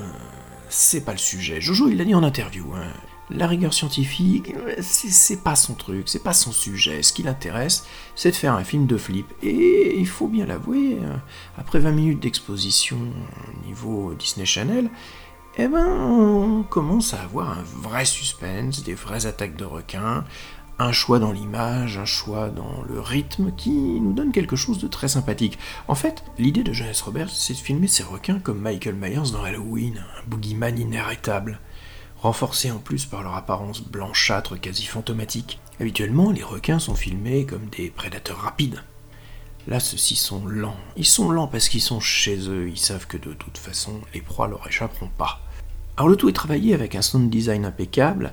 c'est 0.69 1.05
pas 1.05 1.13
le 1.13 1.19
sujet. 1.19 1.61
Jojo, 1.61 1.89
il 1.89 1.97
l'a 1.99 2.05
dit 2.05 2.15
en 2.15 2.23
interview. 2.23 2.65
hein. 2.75 2.87
La 3.31 3.47
rigueur 3.47 3.73
scientifique, 3.73 4.53
c'est 4.81 5.09
c'est 5.09 5.43
pas 5.43 5.57
son 5.57 5.73
truc, 5.75 6.11
c'est 6.11 6.23
pas 6.23 6.35
son 6.35 6.53
sujet. 6.53 7.03
Ce 7.03 7.11
qui 7.13 7.23
l'intéresse, 7.23 7.87
c'est 8.17 8.31
de 8.31 8.37
faire 8.37 8.53
un 8.53 8.65
film 8.65 8.87
de 8.87 8.99
flip. 8.99 9.27
Et 9.43 9.99
il 9.99 10.07
faut 10.07 10.29
bien 10.29 10.45
l'avouer, 10.45 10.99
après 11.57 11.79
20 11.79 11.93
minutes 11.93 12.21
d'exposition 12.21 12.99
au 12.99 13.67
niveau 13.67 14.13
Disney 14.15 14.45
Channel, 14.45 14.91
eh 15.57 15.69
ben, 15.69 15.87
on 15.87 16.65
commence 16.65 17.15
à 17.15 17.23
avoir 17.23 17.51
un 17.51 17.63
vrai 17.63 18.05
suspense, 18.05 18.83
des 18.83 18.95
vraies 18.95 19.27
attaques 19.27 19.57
de 19.57 19.65
requins, 19.65 20.25
un 20.81 20.91
choix 20.91 21.21
dans 21.21 21.31
l'image, 21.31 21.97
un 21.99 22.05
choix 22.05 22.49
dans 22.49 22.83
le 22.89 23.01
rythme 23.01 23.53
qui 23.57 23.71
nous 23.71 24.13
donne 24.13 24.33
quelque 24.33 24.57
chose 24.57 24.79
de 24.79 24.89
très 24.89 25.07
sympathique. 25.07 25.59
En 25.87 25.95
fait, 25.95 26.25
l'idée 26.39 26.65
de 26.65 26.73
Johannes 26.73 26.95
Roberts, 27.05 27.31
c'est 27.31 27.53
de 27.53 27.59
filmer 27.59 27.87
ces 27.87 28.03
requins 28.03 28.41
comme 28.41 28.59
Michael 28.59 28.97
Myers 28.97 29.31
dans 29.33 29.45
Halloween, 29.45 29.99
un 30.19 30.29
boogeyman 30.29 30.77
inarrêtable, 30.77 31.61
renforcé 32.19 32.73
en 32.73 32.79
plus 32.79 33.07
par 33.07 33.23
leur 33.23 33.37
apparence 33.37 33.81
blanchâtre 33.81 34.61
quasi 34.61 34.87
fantomatique. 34.87 35.61
Habituellement, 35.81 36.33
les 36.33 36.43
requins 36.43 36.81
sont 36.81 36.97
filmés 36.97 37.47
comme 37.47 37.67
des 37.67 37.91
prédateurs 37.91 38.39
rapides. 38.39 38.83
Là, 39.67 39.81
ceux-ci 39.81 40.15
sont 40.15 40.45
lents. 40.47 40.77
Ils 40.97 41.07
sont 41.07 41.31
lents 41.31 41.47
parce 41.47 41.69
qu'ils 41.69 41.81
sont 41.81 42.01
chez 42.01 42.49
eux, 42.51 42.69
ils 42.69 42.79
savent 42.79 43.07
que 43.07 43.17
de 43.17 43.33
toute 43.33 43.57
façon, 43.57 43.93
les 44.13 44.21
proies 44.21 44.49
leur 44.49 44.67
échapperont 44.69 45.11
pas. 45.17 45.41
Alors 45.97 46.09
le 46.09 46.17
tout 46.17 46.29
est 46.29 46.33
travaillé 46.33 46.75
avec 46.75 46.95
un 46.95 47.03
sound 47.03 47.31
design 47.31 47.65
impeccable, 47.65 48.33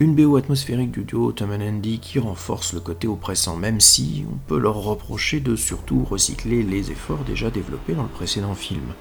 une 0.00 0.14
BO 0.14 0.36
atmosphérique 0.36 0.92
du 0.92 1.04
duo 1.04 1.32
Tom 1.32 1.50
and 1.50 1.60
Andy 1.60 1.98
qui 1.98 2.18
renforce 2.18 2.72
le 2.72 2.80
côté 2.80 3.06
oppressant, 3.06 3.56
même 3.56 3.80
si 3.80 4.24
on 4.32 4.36
peut 4.48 4.58
leur 4.58 4.76
reprocher 4.82 5.40
de 5.40 5.56
surtout 5.56 6.04
recycler 6.04 6.62
les 6.62 6.90
efforts 6.90 7.24
déjà 7.24 7.50
développés 7.50 7.92
dans 7.94 8.04
le 8.04 8.08
précédent 8.08 8.54
film. 8.54 8.94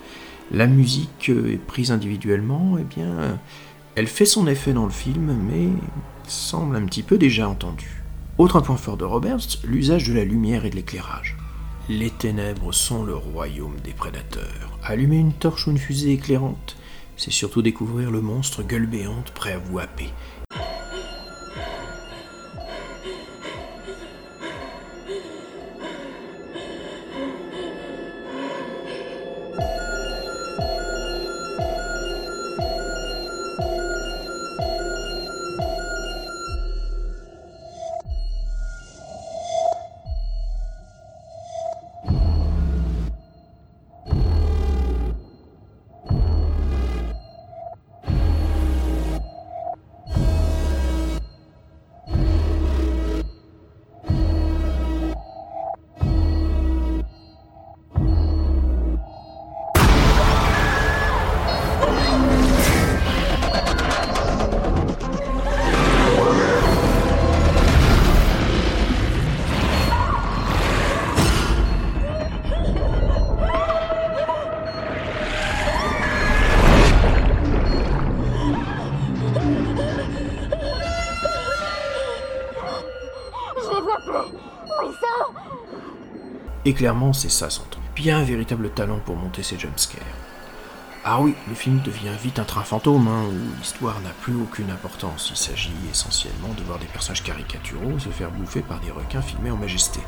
La 0.51 0.67
musique 0.67 1.29
euh, 1.29 1.53
est 1.53 1.57
prise 1.57 1.91
individuellement, 1.91 2.77
eh 2.79 2.83
bien, 2.83 3.07
euh, 3.07 3.35
elle 3.95 4.07
fait 4.07 4.25
son 4.25 4.45
effet 4.47 4.73
dans 4.73 4.85
le 4.85 4.91
film, 4.91 5.35
mais 5.49 5.69
semble 6.27 6.75
un 6.75 6.85
petit 6.85 7.03
peu 7.03 7.17
déjà 7.17 7.47
entendue. 7.47 8.03
Autre 8.37 8.59
point 8.59 8.77
fort 8.77 8.97
de 8.97 9.05
Roberts, 9.05 9.59
l'usage 9.63 10.07
de 10.07 10.13
la 10.13 10.25
lumière 10.25 10.65
et 10.65 10.69
de 10.69 10.75
l'éclairage. 10.75 11.37
Les 11.99 12.09
ténèbres 12.09 12.71
sont 12.71 13.03
le 13.03 13.15
royaume 13.15 13.75
des 13.83 13.91
prédateurs. 13.91 14.79
Allumer 14.81 15.17
une 15.17 15.33
torche 15.33 15.67
ou 15.67 15.71
une 15.71 15.77
fusée 15.77 16.13
éclairante, 16.13 16.77
c'est 17.17 17.31
surtout 17.31 17.61
découvrir 17.61 18.11
le 18.11 18.21
monstre 18.21 18.63
gueule 18.63 18.85
béante 18.85 19.31
prêt 19.31 19.51
à 19.51 19.57
vous 19.57 19.77
happer. 19.77 20.07
Et 86.71 86.73
clairement, 86.73 87.11
c'est 87.11 87.27
ça 87.27 87.49
son 87.49 87.63
truc. 87.69 87.83
Un 88.07 88.23
véritable 88.23 88.69
talent 88.69 88.99
pour 89.03 89.17
monter 89.17 89.43
ses 89.43 89.59
jumpscares. 89.59 89.99
Ah 91.03 91.19
oui, 91.19 91.35
le 91.49 91.53
film 91.53 91.81
devient 91.81 92.15
vite 92.23 92.39
un 92.39 92.45
train 92.45 92.63
fantôme, 92.63 93.09
hein, 93.09 93.25
où 93.27 93.59
l'histoire 93.59 93.99
n'a 93.99 94.11
plus 94.21 94.35
aucune 94.41 94.71
importance. 94.71 95.31
Il 95.31 95.35
s'agit 95.35 95.73
essentiellement 95.91 96.53
de 96.57 96.63
voir 96.63 96.79
des 96.79 96.85
personnages 96.85 97.23
caricaturaux 97.23 97.99
se 97.99 98.07
faire 98.07 98.31
bouffer 98.31 98.61
par 98.61 98.79
des 98.79 98.89
requins 98.89 99.21
filmés 99.21 99.51
en 99.51 99.57
majesté. 99.57 99.99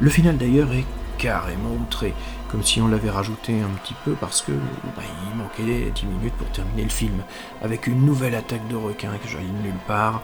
Le 0.00 0.08
final 0.08 0.38
d'ailleurs 0.38 0.72
est 0.72 0.86
carrément 1.18 1.74
outré, 1.74 2.14
comme 2.48 2.62
si 2.62 2.80
on 2.80 2.88
l'avait 2.88 3.10
rajouté 3.10 3.60
un 3.60 3.76
petit 3.82 3.94
peu 4.06 4.12
parce 4.12 4.40
que 4.40 4.52
bah, 4.96 5.02
il 5.30 5.36
manquait 5.36 5.90
10 5.94 6.06
minutes 6.06 6.34
pour 6.38 6.48
terminer 6.48 6.84
le 6.84 6.88
film, 6.88 7.22
avec 7.62 7.86
une 7.86 8.06
nouvelle 8.06 8.36
attaque 8.36 8.66
de 8.68 8.76
requins 8.76 9.18
que 9.22 9.28
j'allais 9.28 9.44
nulle 9.62 9.74
part. 9.86 10.22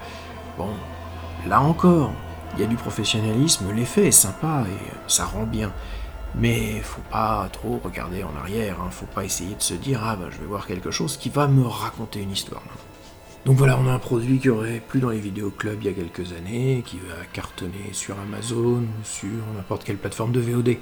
Bon, 0.57 0.71
là 1.47 1.61
encore, 1.61 2.13
il 2.57 2.63
y 2.63 2.65
a 2.65 2.69
du 2.69 2.77
professionnalisme, 2.77 3.73
l'effet 3.75 4.09
est 4.09 4.13
sympa 4.13 4.65
et 4.69 5.11
ça 5.11 5.25
rend 5.27 5.45
bien. 5.45 5.73
Mais 6.35 6.81
faut 6.81 7.03
pas 7.11 7.49
trop 7.53 7.81
regarder 7.83 8.23
en 8.23 8.35
arrière, 8.37 8.81
hein. 8.81 8.91
faut 8.91 9.07
pas 9.07 9.25
essayer 9.25 9.55
de 9.55 9.63
se 9.63 9.75
dire 9.75 10.01
ah 10.05 10.17
bah 10.17 10.27
je 10.31 10.39
vais 10.39 10.47
voir 10.47 10.67
quelque 10.67 10.91
chose 10.91 11.17
qui 11.17 11.31
va 11.31 11.47
me 11.47 11.67
raconter 11.67 12.21
une 12.21 12.33
histoire. 12.33 12.63
Donc 13.47 13.57
voilà, 13.57 13.79
on 13.79 13.87
a 13.87 13.93
un 13.93 13.99
produit 13.99 14.39
qui 14.41 14.51
aurait 14.51 14.83
plus 14.87 15.01
dans 15.01 15.11
les 15.11 15.21
vidéoclubs 15.21 15.79
il 15.81 15.87
y 15.87 15.89
a 15.89 15.93
quelques 15.93 16.33
années, 16.33 16.83
qui 16.85 16.99
va 16.99 17.25
cartonner 17.33 17.93
sur 17.93 18.19
Amazon 18.19 18.83
ou 18.83 19.05
sur 19.05 19.29
n'importe 19.55 19.85
quelle 19.85 19.99
plateforme 19.99 20.33
de 20.33 20.41
VOD. 20.41 20.77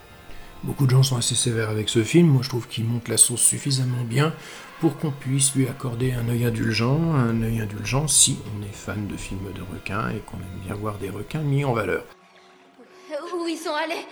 Beaucoup 0.64 0.86
de 0.86 0.90
gens 0.92 1.02
sont 1.02 1.18
assez 1.18 1.34
sévères 1.34 1.68
avec 1.68 1.90
ce 1.90 2.02
film, 2.02 2.28
moi 2.28 2.42
je 2.42 2.48
trouve 2.48 2.66
qu'il 2.66 2.86
monte 2.86 3.08
la 3.08 3.18
sauce 3.18 3.42
suffisamment 3.42 4.02
bien 4.02 4.34
pour 4.80 4.96
qu'on 4.96 5.10
puisse 5.10 5.54
lui 5.54 5.68
accorder 5.68 6.12
un 6.12 6.26
œil 6.30 6.46
indulgent, 6.46 7.12
un 7.12 7.42
œil 7.42 7.60
indulgent 7.60 8.08
si 8.08 8.38
on 8.56 8.62
est 8.62 8.74
fan 8.74 9.06
de 9.06 9.14
films 9.14 9.52
de 9.52 9.60
requins 9.60 10.08
et 10.08 10.20
qu'on 10.20 10.38
aime 10.38 10.60
bien 10.64 10.74
voir 10.74 10.96
des 10.96 11.10
requins 11.10 11.42
mis 11.42 11.66
en 11.66 11.74
valeur. 11.74 12.06
Où 13.34 13.46
ils 13.46 13.58
sont 13.58 13.74
allés? 13.74 14.06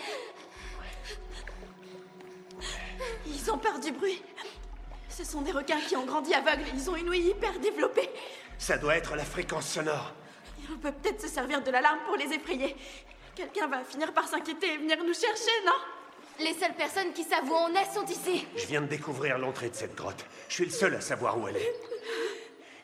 Ils 3.26 3.50
ont 3.50 3.56
peur 3.56 3.80
du 3.80 3.90
bruit. 3.90 4.20
Ce 5.08 5.24
sont 5.24 5.40
des 5.40 5.52
requins 5.52 5.80
qui 5.88 5.96
ont 5.96 6.04
grandi 6.04 6.34
aveugles. 6.34 6.64
Ils 6.74 6.90
ont 6.90 6.96
une 6.96 7.08
ouïe 7.08 7.30
hyper 7.30 7.58
développée. 7.60 8.10
Ça 8.58 8.76
doit 8.76 8.96
être 8.96 9.16
la 9.16 9.24
fréquence 9.24 9.68
sonore. 9.68 10.12
On 10.70 10.76
peut 10.76 10.92
peut-être 10.92 11.22
se 11.22 11.28
servir 11.28 11.62
de 11.62 11.70
l'alarme 11.70 12.00
pour 12.06 12.16
les 12.16 12.30
effrayer. 12.34 12.76
Quelqu'un 13.34 13.68
va 13.68 13.82
finir 13.84 14.12
par 14.12 14.28
s'inquiéter 14.28 14.74
et 14.74 14.76
venir 14.76 14.98
nous 14.98 15.14
chercher, 15.14 15.50
non? 15.64 16.01
Les 16.42 16.54
seules 16.54 16.74
personnes 16.74 17.12
qui 17.12 17.22
savent 17.22 17.48
où 17.48 17.54
on 17.54 17.68
est 17.74 17.94
sont 17.94 18.04
ici. 18.06 18.46
Je 18.56 18.66
viens 18.66 18.80
de 18.80 18.86
découvrir 18.86 19.38
l'entrée 19.38 19.68
de 19.68 19.74
cette 19.74 19.94
grotte. 19.94 20.24
Je 20.48 20.54
suis 20.54 20.64
le 20.64 20.70
seul 20.70 20.94
à 20.94 21.00
savoir 21.00 21.38
où 21.38 21.46
elle 21.46 21.56
est. 21.56 21.74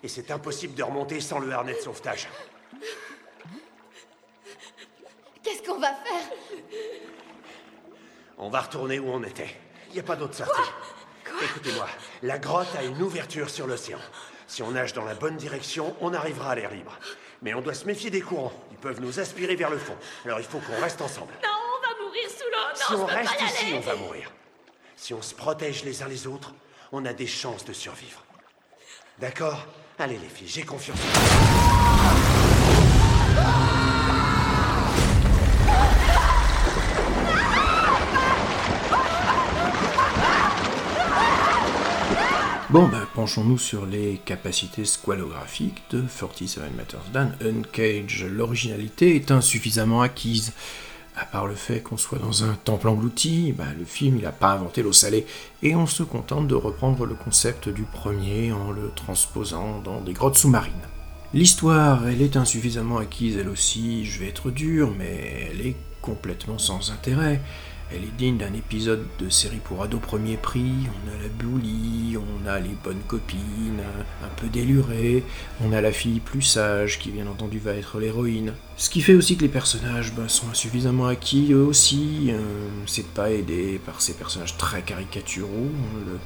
Et 0.03 0.09
c'est 0.09 0.31
impossible 0.31 0.75
de 0.75 0.83
remonter 0.83 1.21
sans 1.21 1.41
le 1.41 1.51
harnais 1.51 1.75
de 1.75 1.81
sauvetage. 1.81 2.29
Qu'est-ce 5.43 5.63
qu'on 5.63 5.81
va 5.81 5.89
faire? 5.89 6.31
On 8.37 8.49
va 8.49 8.61
retourner 8.61 9.01
où 9.01 9.11
on 9.11 9.25
était. 9.25 9.57
Il 9.89 9.95
n'y 9.95 10.01
a 10.01 10.05
pas 10.05 10.17
d'autre 10.17 10.35
sortie. 10.35 10.71
Écoutez-moi, 11.43 11.89
la 12.23 12.39
grotte 12.39 12.75
a 12.79 12.85
une 12.85 13.03
ouverture 13.03 13.51
sur 13.51 13.67
l'océan. 13.67 13.99
Si 14.47 14.63
on 14.63 14.71
nage 14.71 14.93
dans 14.93 15.05
la 15.05 15.15
bonne 15.15 15.37
direction, 15.37 15.97
on 16.01 16.15
arrivera 16.15 16.53
à 16.53 16.55
l'air 16.55 16.71
libre. 16.71 16.97
Mais 17.43 17.55
on 17.55 17.61
doit 17.61 17.75
se 17.75 17.87
méfier 17.87 18.11
des 18.11 18.21
courants. 18.21 18.53
Ils 18.71 18.79
peuvent 18.79 19.01
nous 19.01 19.19
aspirer 19.19 19.57
vers 19.57 19.71
le 19.71 19.79
fond. 19.79 19.97
Alors 20.25 20.39
il 20.39 20.47
faut 20.47 20.59
qu'on 20.59 20.81
reste 20.81 21.01
ensemble. 21.03 21.33
Non, 21.43 21.58
mourir 22.19 22.31
sous 22.31 22.45
l'eau. 22.51 22.69
Non, 22.69 22.87
Si 22.87 22.95
on 22.95 23.07
reste 23.07 23.41
ici, 23.43 23.75
on 23.75 23.81
va 23.81 23.97
mourir. 23.97 24.33
Si 24.97 25.15
on 25.15 25.23
se 25.23 25.35
protège 25.35 25.85
les 25.85 26.03
uns 26.03 26.09
les 26.09 26.27
autres, 26.27 26.55
on 26.93 27.05
a 27.05 27.13
des 27.13 27.27
chances 27.27 27.65
de 27.65 27.73
survivre. 27.73 28.25
D'accord? 29.19 29.67
Allez 29.99 30.19
les 30.19 30.29
filles, 30.29 30.49
j'ai 30.49 30.63
confiance. 30.63 30.99
en 30.99 31.03
vous. 31.03 31.79
Bon, 42.71 42.87
ben, 42.87 43.07
penchons-nous 43.15 43.57
sur 43.57 43.87
les 43.87 44.21
capacités 44.25 44.85
squalographiques 44.85 45.83
de 45.91 46.03
47 46.03 46.77
Matters 46.77 47.01
Dan 47.15 47.35
Uncage. 47.43 48.25
L'originalité 48.25 49.17
est 49.17 49.31
insuffisamment 49.31 50.03
acquise. 50.03 50.53
À 51.21 51.25
part 51.25 51.49
le 51.49 51.57
fait 51.57 51.81
qu'on 51.81 51.97
soit 51.97 52.21
dans 52.21 52.45
un 52.45 52.55
temple 52.63 52.87
englouti, 52.87 53.53
ben, 53.53 53.75
le 53.77 53.85
film 53.85 54.19
il 54.19 54.23
n'a 54.23 54.31
pas 54.31 54.53
inventé 54.53 54.83
l'eau 54.83 54.93
salée, 54.93 55.27
et 55.63 55.75
on 55.75 55.87
se 55.87 56.05
contente 56.05 56.47
de 56.47 56.55
reprendre 56.55 57.07
le 57.07 57.15
concept 57.17 57.69
du 57.69 57.83
premier 57.83 58.53
en 58.53 58.71
le 58.71 58.93
transposant 58.95 59.81
dans 59.81 60.01
des 60.01 60.13
grottes 60.13 60.37
sous-marines. 60.37 60.73
L'histoire, 61.35 62.07
elle 62.07 62.23
est 62.23 62.37
insuffisamment 62.37 62.99
acquise 62.99 63.37
elle 63.37 63.49
aussi, 63.49 64.05
je 64.05 64.21
vais 64.21 64.29
être 64.29 64.53
dur, 64.53 64.93
mais 64.97 65.51
elle 65.51 65.67
est 65.67 65.77
complètement 66.03 66.59
sans 66.59 66.93
intérêt. 66.93 67.41
Elle 67.91 68.05
est 68.05 68.17
digne 68.19 68.37
d'un 68.37 68.53
épisode 68.53 69.07
de 69.19 69.31
série 69.31 69.61
pour 69.65 69.83
ados 69.83 70.01
premier 70.01 70.37
prix. 70.37 70.73
On 70.87 71.09
a 71.09 71.23
la 71.23 71.29
bully, 71.29 72.17
on 72.19 72.47
a 72.47 72.61
les 72.61 72.77
bonnes 72.85 73.01
copines, 73.07 73.81
un 74.23 74.29
peu 74.41 74.49
délurées, 74.49 75.25
on 75.65 75.73
a 75.73 75.81
la 75.81 75.91
fille 75.93 76.21
plus 76.21 76.43
sage 76.43 76.99
qui 76.99 77.11
bien 77.11 77.27
entendu 77.27 77.59
va 77.59 77.73
être 77.73 77.99
l'héroïne. 77.99 78.53
Ce 78.77 78.91
qui 78.91 79.01
fait 79.01 79.15
aussi 79.15 79.37
que 79.37 79.43
les 79.43 79.49
personnages 79.49 80.13
bah, 80.15 80.29
sont 80.29 80.49
insuffisamment 80.51 81.07
acquis 81.07 81.53
eux 81.53 81.65
aussi. 81.65 82.29
euh, 82.31 82.41
C'est 82.87 83.07
pas 83.07 83.31
aidé 83.31 83.81
par 83.85 84.01
ces 84.03 84.13
personnages 84.13 84.57
très 84.59 84.83
caricaturaux. 84.83 85.71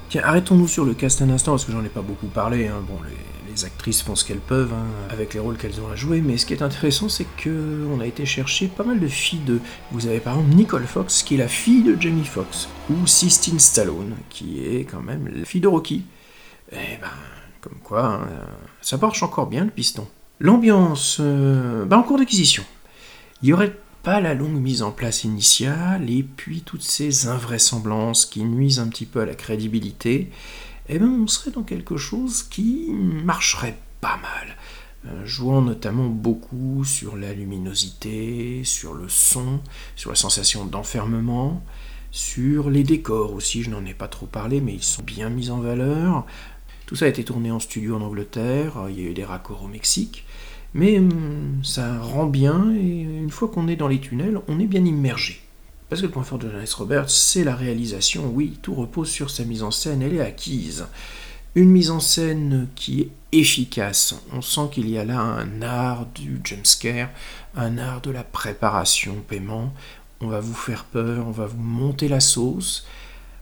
Tiens, 0.08 0.22
arrêtons-nous 0.24 0.68
sur 0.68 0.84
le 0.84 0.94
cast 0.94 1.22
un 1.22 1.30
instant 1.30 1.52
parce 1.52 1.64
que 1.64 1.72
j'en 1.72 1.84
ai 1.84 1.88
pas 1.88 2.02
beaucoup 2.02 2.26
parlé. 2.26 2.66
hein. 2.66 2.82
Bon, 2.88 2.98
les 3.52 3.64
actrices 3.64 4.02
font 4.02 4.16
ce 4.16 4.24
qu'elles 4.24 4.38
peuvent 4.38 4.72
hein, 4.72 4.86
avec 5.10 5.34
les 5.34 5.40
rôles 5.40 5.56
qu'elles 5.56 5.80
ont 5.80 5.88
à 5.90 5.96
jouer, 5.96 6.20
mais 6.20 6.38
ce 6.38 6.46
qui 6.46 6.54
est 6.54 6.62
intéressant, 6.62 7.08
c'est 7.08 7.26
que 7.36 7.86
on 7.90 8.00
a 8.00 8.06
été 8.06 8.24
chercher 8.24 8.68
pas 8.68 8.84
mal 8.84 8.98
de 8.98 9.08
filles 9.08 9.40
de. 9.46 9.60
Vous 9.90 10.06
avez 10.06 10.20
par 10.20 10.34
exemple 10.34 10.54
Nicole 10.54 10.86
Fox, 10.86 11.22
qui 11.22 11.34
est 11.34 11.38
la 11.38 11.48
fille 11.48 11.82
de 11.82 12.00
Jamie 12.00 12.24
Foxx, 12.24 12.68
ou 12.90 13.06
Sistine 13.06 13.58
Stallone, 13.58 14.16
qui 14.30 14.64
est 14.64 14.84
quand 14.84 15.02
même 15.02 15.28
la 15.28 15.44
fille 15.44 15.60
de 15.60 15.68
Rocky. 15.68 16.04
Eh 16.72 16.96
ben, 17.00 17.08
comme 17.60 17.78
quoi, 17.84 18.04
hein, 18.06 18.28
ça 18.80 18.96
marche 18.96 19.22
encore 19.22 19.46
bien 19.46 19.64
le 19.64 19.70
piston. 19.70 20.06
L'ambiance, 20.40 21.18
euh, 21.20 21.84
ben, 21.84 21.98
en 21.98 22.02
cours 22.02 22.18
d'acquisition. 22.18 22.64
Il 23.42 23.48
y 23.48 23.52
aurait 23.52 23.76
pas 24.02 24.20
la 24.20 24.34
longue 24.34 24.60
mise 24.60 24.82
en 24.82 24.90
place 24.90 25.24
initiale, 25.24 26.10
et 26.10 26.22
puis 26.22 26.62
toutes 26.62 26.82
ces 26.82 27.28
invraisemblances 27.28 28.26
qui 28.26 28.42
nuisent 28.42 28.80
un 28.80 28.88
petit 28.88 29.06
peu 29.06 29.20
à 29.20 29.26
la 29.26 29.34
crédibilité, 29.34 30.30
eh 30.88 30.98
ben 30.98 31.08
on 31.08 31.26
serait 31.26 31.50
dans 31.50 31.62
quelque 31.62 31.96
chose 31.96 32.42
qui 32.42 32.88
marcherait 32.90 33.78
pas 34.00 34.16
mal, 34.16 34.56
euh, 35.06 35.24
jouant 35.24 35.62
notamment 35.62 36.08
beaucoup 36.08 36.84
sur 36.84 37.16
la 37.16 37.32
luminosité, 37.32 38.62
sur 38.64 38.94
le 38.94 39.08
son, 39.08 39.60
sur 39.96 40.10
la 40.10 40.16
sensation 40.16 40.64
d'enfermement, 40.64 41.62
sur 42.10 42.68
les 42.68 42.82
décors 42.84 43.32
aussi, 43.32 43.62
je 43.62 43.70
n'en 43.70 43.84
ai 43.86 43.94
pas 43.94 44.08
trop 44.08 44.26
parlé, 44.26 44.60
mais 44.60 44.74
ils 44.74 44.82
sont 44.82 45.02
bien 45.02 45.30
mis 45.30 45.50
en 45.50 45.60
valeur. 45.60 46.26
Tout 46.86 46.96
ça 46.96 47.06
a 47.06 47.08
été 47.08 47.24
tourné 47.24 47.50
en 47.50 47.60
studio 47.60 47.96
en 47.96 48.02
Angleterre, 48.02 48.86
il 48.90 49.00
y 49.00 49.06
a 49.06 49.10
eu 49.10 49.14
des 49.14 49.24
raccords 49.24 49.62
au 49.62 49.68
Mexique, 49.68 50.26
mais 50.74 50.98
hum, 50.98 51.60
ça 51.62 52.00
rend 52.00 52.26
bien, 52.26 52.74
et 52.74 53.02
une 53.02 53.30
fois 53.30 53.48
qu'on 53.48 53.68
est 53.68 53.76
dans 53.76 53.88
les 53.88 54.00
tunnels, 54.00 54.40
on 54.48 54.58
est 54.58 54.66
bien 54.66 54.84
immergé. 54.84 55.41
Parce 55.92 56.00
que 56.00 56.06
le 56.06 56.12
point 56.12 56.22
fort 56.22 56.38
de 56.38 56.50
Janice 56.50 56.72
Roberts, 56.72 57.10
c'est 57.10 57.44
la 57.44 57.54
réalisation. 57.54 58.32
Oui, 58.32 58.58
tout 58.62 58.72
repose 58.72 59.10
sur 59.10 59.28
sa 59.28 59.44
mise 59.44 59.62
en 59.62 59.70
scène, 59.70 60.00
elle 60.00 60.14
est 60.14 60.22
acquise. 60.22 60.86
Une 61.54 61.68
mise 61.68 61.90
en 61.90 62.00
scène 62.00 62.68
qui 62.74 63.02
est 63.02 63.10
efficace. 63.30 64.14
On 64.32 64.40
sent 64.40 64.70
qu'il 64.72 64.88
y 64.88 64.96
a 64.96 65.04
là 65.04 65.20
un 65.20 65.60
art 65.60 66.06
du 66.14 66.40
jumpscare, 66.42 67.10
un 67.54 67.76
art 67.76 68.00
de 68.00 68.10
la 68.10 68.24
préparation 68.24 69.16
paiement. 69.28 69.74
On 70.22 70.28
va 70.28 70.40
vous 70.40 70.54
faire 70.54 70.84
peur, 70.84 71.26
on 71.28 71.30
va 71.30 71.44
vous 71.44 71.62
monter 71.62 72.08
la 72.08 72.20
sauce. 72.20 72.86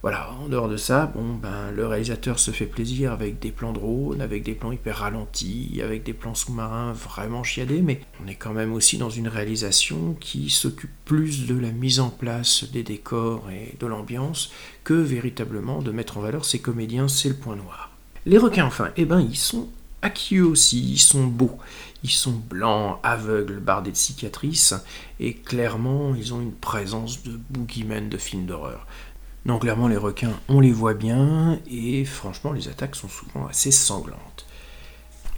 Voilà, 0.02 0.30
en 0.42 0.48
dehors 0.48 0.68
de 0.68 0.78
ça, 0.78 1.04
bon, 1.04 1.34
ben, 1.34 1.70
le 1.72 1.86
réalisateur 1.86 2.38
se 2.38 2.52
fait 2.52 2.64
plaisir 2.64 3.12
avec 3.12 3.38
des 3.38 3.50
plans 3.50 3.74
drone, 3.74 4.22
avec 4.22 4.42
des 4.42 4.54
plans 4.54 4.72
hyper 4.72 4.96
ralentis, 4.98 5.78
avec 5.84 6.04
des 6.04 6.14
plans 6.14 6.34
sous-marins 6.34 6.92
vraiment 6.92 7.44
chiadés, 7.44 7.82
mais 7.82 8.00
on 8.24 8.26
est 8.26 8.34
quand 8.34 8.54
même 8.54 8.72
aussi 8.72 8.96
dans 8.96 9.10
une 9.10 9.28
réalisation 9.28 10.16
qui 10.18 10.48
s'occupe 10.48 10.90
plus 11.04 11.46
de 11.46 11.58
la 11.58 11.70
mise 11.70 12.00
en 12.00 12.08
place 12.08 12.64
des 12.72 12.82
décors 12.82 13.50
et 13.50 13.76
de 13.78 13.86
l'ambiance 13.86 14.50
que 14.84 14.94
véritablement 14.94 15.82
de 15.82 15.90
mettre 15.90 16.16
en 16.16 16.22
valeur 16.22 16.46
ces 16.46 16.60
comédiens, 16.60 17.08
c'est 17.08 17.28
le 17.28 17.34
point 17.34 17.56
noir. 17.56 17.90
Les 18.24 18.38
requins, 18.38 18.66
enfin, 18.66 18.88
eh 18.96 19.04
ben, 19.04 19.20
ils 19.20 19.36
sont 19.36 19.68
acquis 20.00 20.40
aussi, 20.40 20.92
ils 20.92 20.98
sont 20.98 21.26
beaux. 21.26 21.58
Ils 22.02 22.10
sont 22.10 22.32
blancs, 22.32 22.98
aveugles, 23.02 23.60
bardés 23.60 23.90
de 23.90 23.96
cicatrices, 23.96 24.74
et 25.18 25.34
clairement, 25.34 26.14
ils 26.14 26.32
ont 26.32 26.40
une 26.40 26.54
présence 26.54 27.22
de 27.22 27.38
boogeyman 27.50 28.08
de 28.08 28.16
films 28.16 28.46
d'horreur. 28.46 28.86
Non, 29.46 29.58
clairement, 29.58 29.88
les 29.88 29.96
requins, 29.96 30.38
on 30.48 30.60
les 30.60 30.72
voit 30.72 30.94
bien, 30.94 31.58
et 31.70 32.04
franchement, 32.04 32.52
les 32.52 32.68
attaques 32.68 32.96
sont 32.96 33.08
souvent 33.08 33.46
assez 33.46 33.70
sanglantes. 33.70 34.46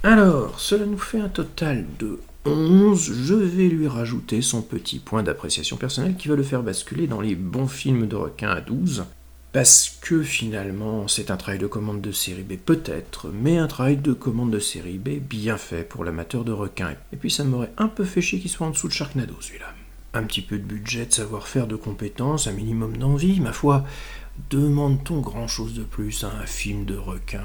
Alors, 0.03 0.59
cela 0.59 0.85
nous 0.85 0.97
fait 0.97 1.19
un 1.19 1.29
total 1.29 1.85
de 1.99 2.19
11. 2.45 3.13
Je 3.25 3.33
vais 3.33 3.69
lui 3.69 3.87
rajouter 3.87 4.41
son 4.41 4.61
petit 4.61 4.99
point 4.99 5.23
d'appréciation 5.23 5.77
personnelle 5.77 6.17
qui 6.17 6.27
va 6.27 6.35
le 6.35 6.43
faire 6.43 6.63
basculer 6.63 7.07
dans 7.07 7.21
les 7.21 7.35
bons 7.35 7.67
films 7.67 8.07
de 8.07 8.17
requins 8.17 8.49
à 8.49 8.59
12. 8.59 9.05
Parce 9.53 9.97
que 10.01 10.23
finalement, 10.23 11.07
c'est 11.07 11.31
un 11.31 11.37
travail 11.37 11.59
de 11.59 11.67
commande 11.67 12.01
de 12.01 12.11
série 12.11 12.41
B 12.41 12.53
peut-être, 12.57 13.27
mais 13.31 13.59
un 13.59 13.67
travail 13.67 13.97
de 13.97 14.11
commande 14.11 14.51
de 14.51 14.59
série 14.59 14.97
B 14.97 15.19
bien 15.21 15.57
fait 15.57 15.87
pour 15.87 16.03
l'amateur 16.03 16.43
de 16.43 16.51
requins. 16.51 16.95
Et 17.13 17.17
puis 17.17 17.31
ça 17.31 17.43
m'aurait 17.43 17.71
un 17.77 17.87
peu 17.87 18.03
fait 18.03 18.21
chier 18.21 18.39
qu'il 18.39 18.49
soit 18.49 18.67
en 18.67 18.71
dessous 18.71 18.87
de 18.87 18.93
Sharknado 18.93 19.35
celui-là. 19.39 19.73
Un 20.15 20.23
petit 20.23 20.41
peu 20.41 20.59
de 20.59 20.63
budget, 20.63 21.07
de 21.07 21.13
savoir-faire, 21.13 21.65
de 21.65 21.75
compétences, 21.75 22.45
un 22.45 22.51
minimum 22.51 22.97
d'envie, 22.97 23.39
ma 23.39 23.51
foi. 23.51 23.83
Demande-t-on 24.51 25.21
grand-chose 25.21 25.73
de 25.73 25.83
plus 25.83 26.23
à 26.23 26.27
un 26.27 26.45
film 26.45 26.85
de 26.85 26.95
requin? 26.95 27.43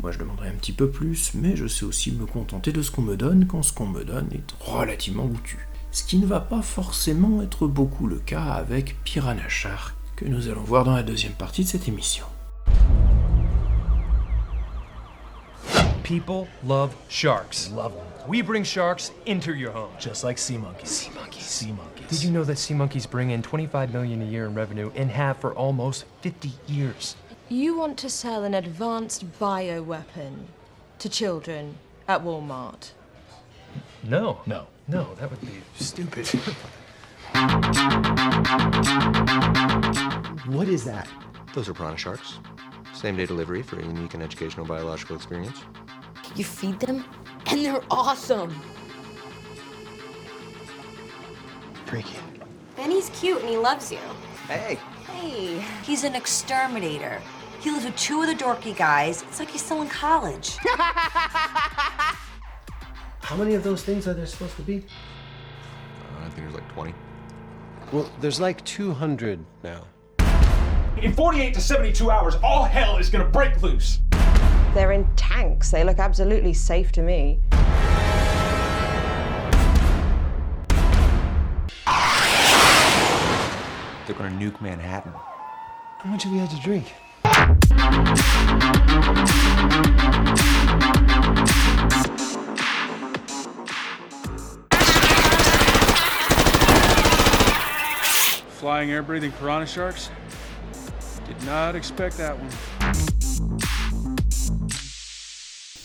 Moi 0.00 0.10
je 0.10 0.18
demanderais 0.18 0.48
un 0.48 0.56
petit 0.56 0.72
peu 0.72 0.90
plus, 0.90 1.32
mais 1.34 1.54
je 1.54 1.68
sais 1.68 1.84
aussi 1.84 2.10
me 2.10 2.26
contenter 2.26 2.72
de 2.72 2.82
ce 2.82 2.90
qu'on 2.90 3.02
me 3.02 3.16
donne 3.16 3.46
quand 3.46 3.62
ce 3.62 3.72
qu'on 3.72 3.86
me 3.86 4.02
donne 4.02 4.28
est 4.32 4.52
relativement 4.58 5.26
goûtu. 5.26 5.68
Ce 5.92 6.02
qui 6.02 6.18
ne 6.18 6.26
va 6.26 6.40
pas 6.40 6.62
forcément 6.62 7.40
être 7.40 7.68
beaucoup 7.68 8.08
le 8.08 8.18
cas 8.18 8.44
avec 8.44 8.96
Piranha 9.04 9.48
Shark, 9.48 9.94
que 10.16 10.24
nous 10.24 10.48
allons 10.48 10.64
voir 10.64 10.84
dans 10.84 10.96
la 10.96 11.04
deuxième 11.04 11.34
partie 11.34 11.62
de 11.62 11.68
cette 11.68 11.86
émission. 11.86 12.24
People 16.02 16.48
love 16.66 16.90
sharks. 17.08 17.70
Love 17.76 17.92
them. 17.92 18.11
We 18.28 18.40
bring 18.40 18.62
sharks 18.62 19.10
into 19.26 19.54
your 19.54 19.72
home. 19.72 19.90
Just 19.98 20.22
like 20.22 20.38
sea 20.38 20.56
monkeys. 20.56 20.90
Sea 20.90 21.10
monkeys. 21.14 21.42
Sea 21.44 21.72
monkeys. 21.72 22.06
Did 22.08 22.22
you 22.22 22.30
know 22.30 22.44
that 22.44 22.56
sea 22.56 22.74
monkeys 22.74 23.04
bring 23.04 23.30
in 23.30 23.42
25 23.42 23.92
million 23.92 24.22
a 24.22 24.24
year 24.24 24.46
in 24.46 24.54
revenue 24.54 24.92
and 24.94 25.10
have 25.10 25.38
for 25.38 25.52
almost 25.54 26.04
50 26.20 26.52
years? 26.68 27.16
You 27.48 27.76
want 27.76 27.98
to 27.98 28.08
sell 28.08 28.44
an 28.44 28.54
advanced 28.54 29.26
bioweapon 29.40 30.44
to 31.00 31.08
children 31.08 31.78
at 32.06 32.22
Walmart? 32.22 32.92
No. 34.04 34.40
No. 34.46 34.66
No, 34.88 35.14
that 35.14 35.30
would 35.30 35.40
be 35.40 35.62
stupid. 35.76 36.26
what 40.46 40.68
is 40.68 40.84
that? 40.84 41.08
Those 41.54 41.68
are 41.68 41.74
piranha 41.74 41.98
sharks. 41.98 42.38
Same 42.94 43.16
day 43.16 43.26
delivery 43.26 43.62
for 43.62 43.80
a 43.80 43.82
unique 43.82 44.14
and 44.14 44.22
educational 44.22 44.66
biological 44.66 45.16
experience. 45.16 45.62
You 46.36 46.44
feed 46.44 46.80
them, 46.80 47.04
and 47.46 47.64
they're 47.64 47.82
awesome. 47.90 48.54
Freaky. 51.86 52.16
Benny's 52.76 53.10
cute 53.10 53.40
and 53.40 53.48
he 53.48 53.56
loves 53.56 53.92
you. 53.92 53.98
Hey. 54.48 54.78
Hey, 55.06 55.64
he's 55.84 56.04
an 56.04 56.14
exterminator. 56.14 57.20
He 57.60 57.70
lives 57.70 57.84
with 57.84 57.96
two 57.96 58.22
of 58.22 58.26
the 58.26 58.34
dorky 58.34 58.76
guys. 58.76 59.22
It's 59.22 59.38
like 59.38 59.48
he's 59.48 59.62
still 59.62 59.82
in 59.82 59.88
college. 59.88 60.56
How 63.20 63.36
many 63.36 63.54
of 63.54 63.62
those 63.62 63.82
things 63.84 64.08
are 64.08 64.14
there 64.14 64.26
supposed 64.26 64.56
to 64.56 64.62
be? 64.62 64.78
Uh, 64.78 66.20
I 66.20 66.28
think 66.30 66.38
there's 66.38 66.54
like 66.54 66.68
20. 66.72 66.94
Well, 67.92 68.10
there's 68.20 68.40
like 68.40 68.64
200 68.64 69.44
now. 69.62 69.84
In 71.00 71.12
48 71.12 71.54
to 71.54 71.60
72 71.60 72.10
hours, 72.10 72.34
all 72.42 72.64
hell 72.64 72.96
is 72.96 73.08
gonna 73.10 73.24
break 73.24 73.62
loose. 73.62 74.00
They're 74.74 74.92
in 74.92 75.06
tanks. 75.16 75.70
They 75.70 75.84
look 75.84 75.98
absolutely 75.98 76.54
safe 76.54 76.92
to 76.92 77.02
me. 77.02 77.40
They're 84.06 84.16
gonna 84.16 84.30
nuke 84.30 84.62
Manhattan. 84.62 85.12
How 85.12 86.10
much 86.10 86.22
have 86.22 86.32
you 86.32 86.40
had 86.40 86.48
to 86.50 86.60
drink? 86.60 86.86
Flying 98.58 98.90
air 98.90 99.02
breathing 99.02 99.32
piranha 99.32 99.66
sharks? 99.66 100.08
Did 101.26 101.42
not 101.44 101.76
expect 101.76 102.16
that 102.16 102.38
one. 102.38 102.48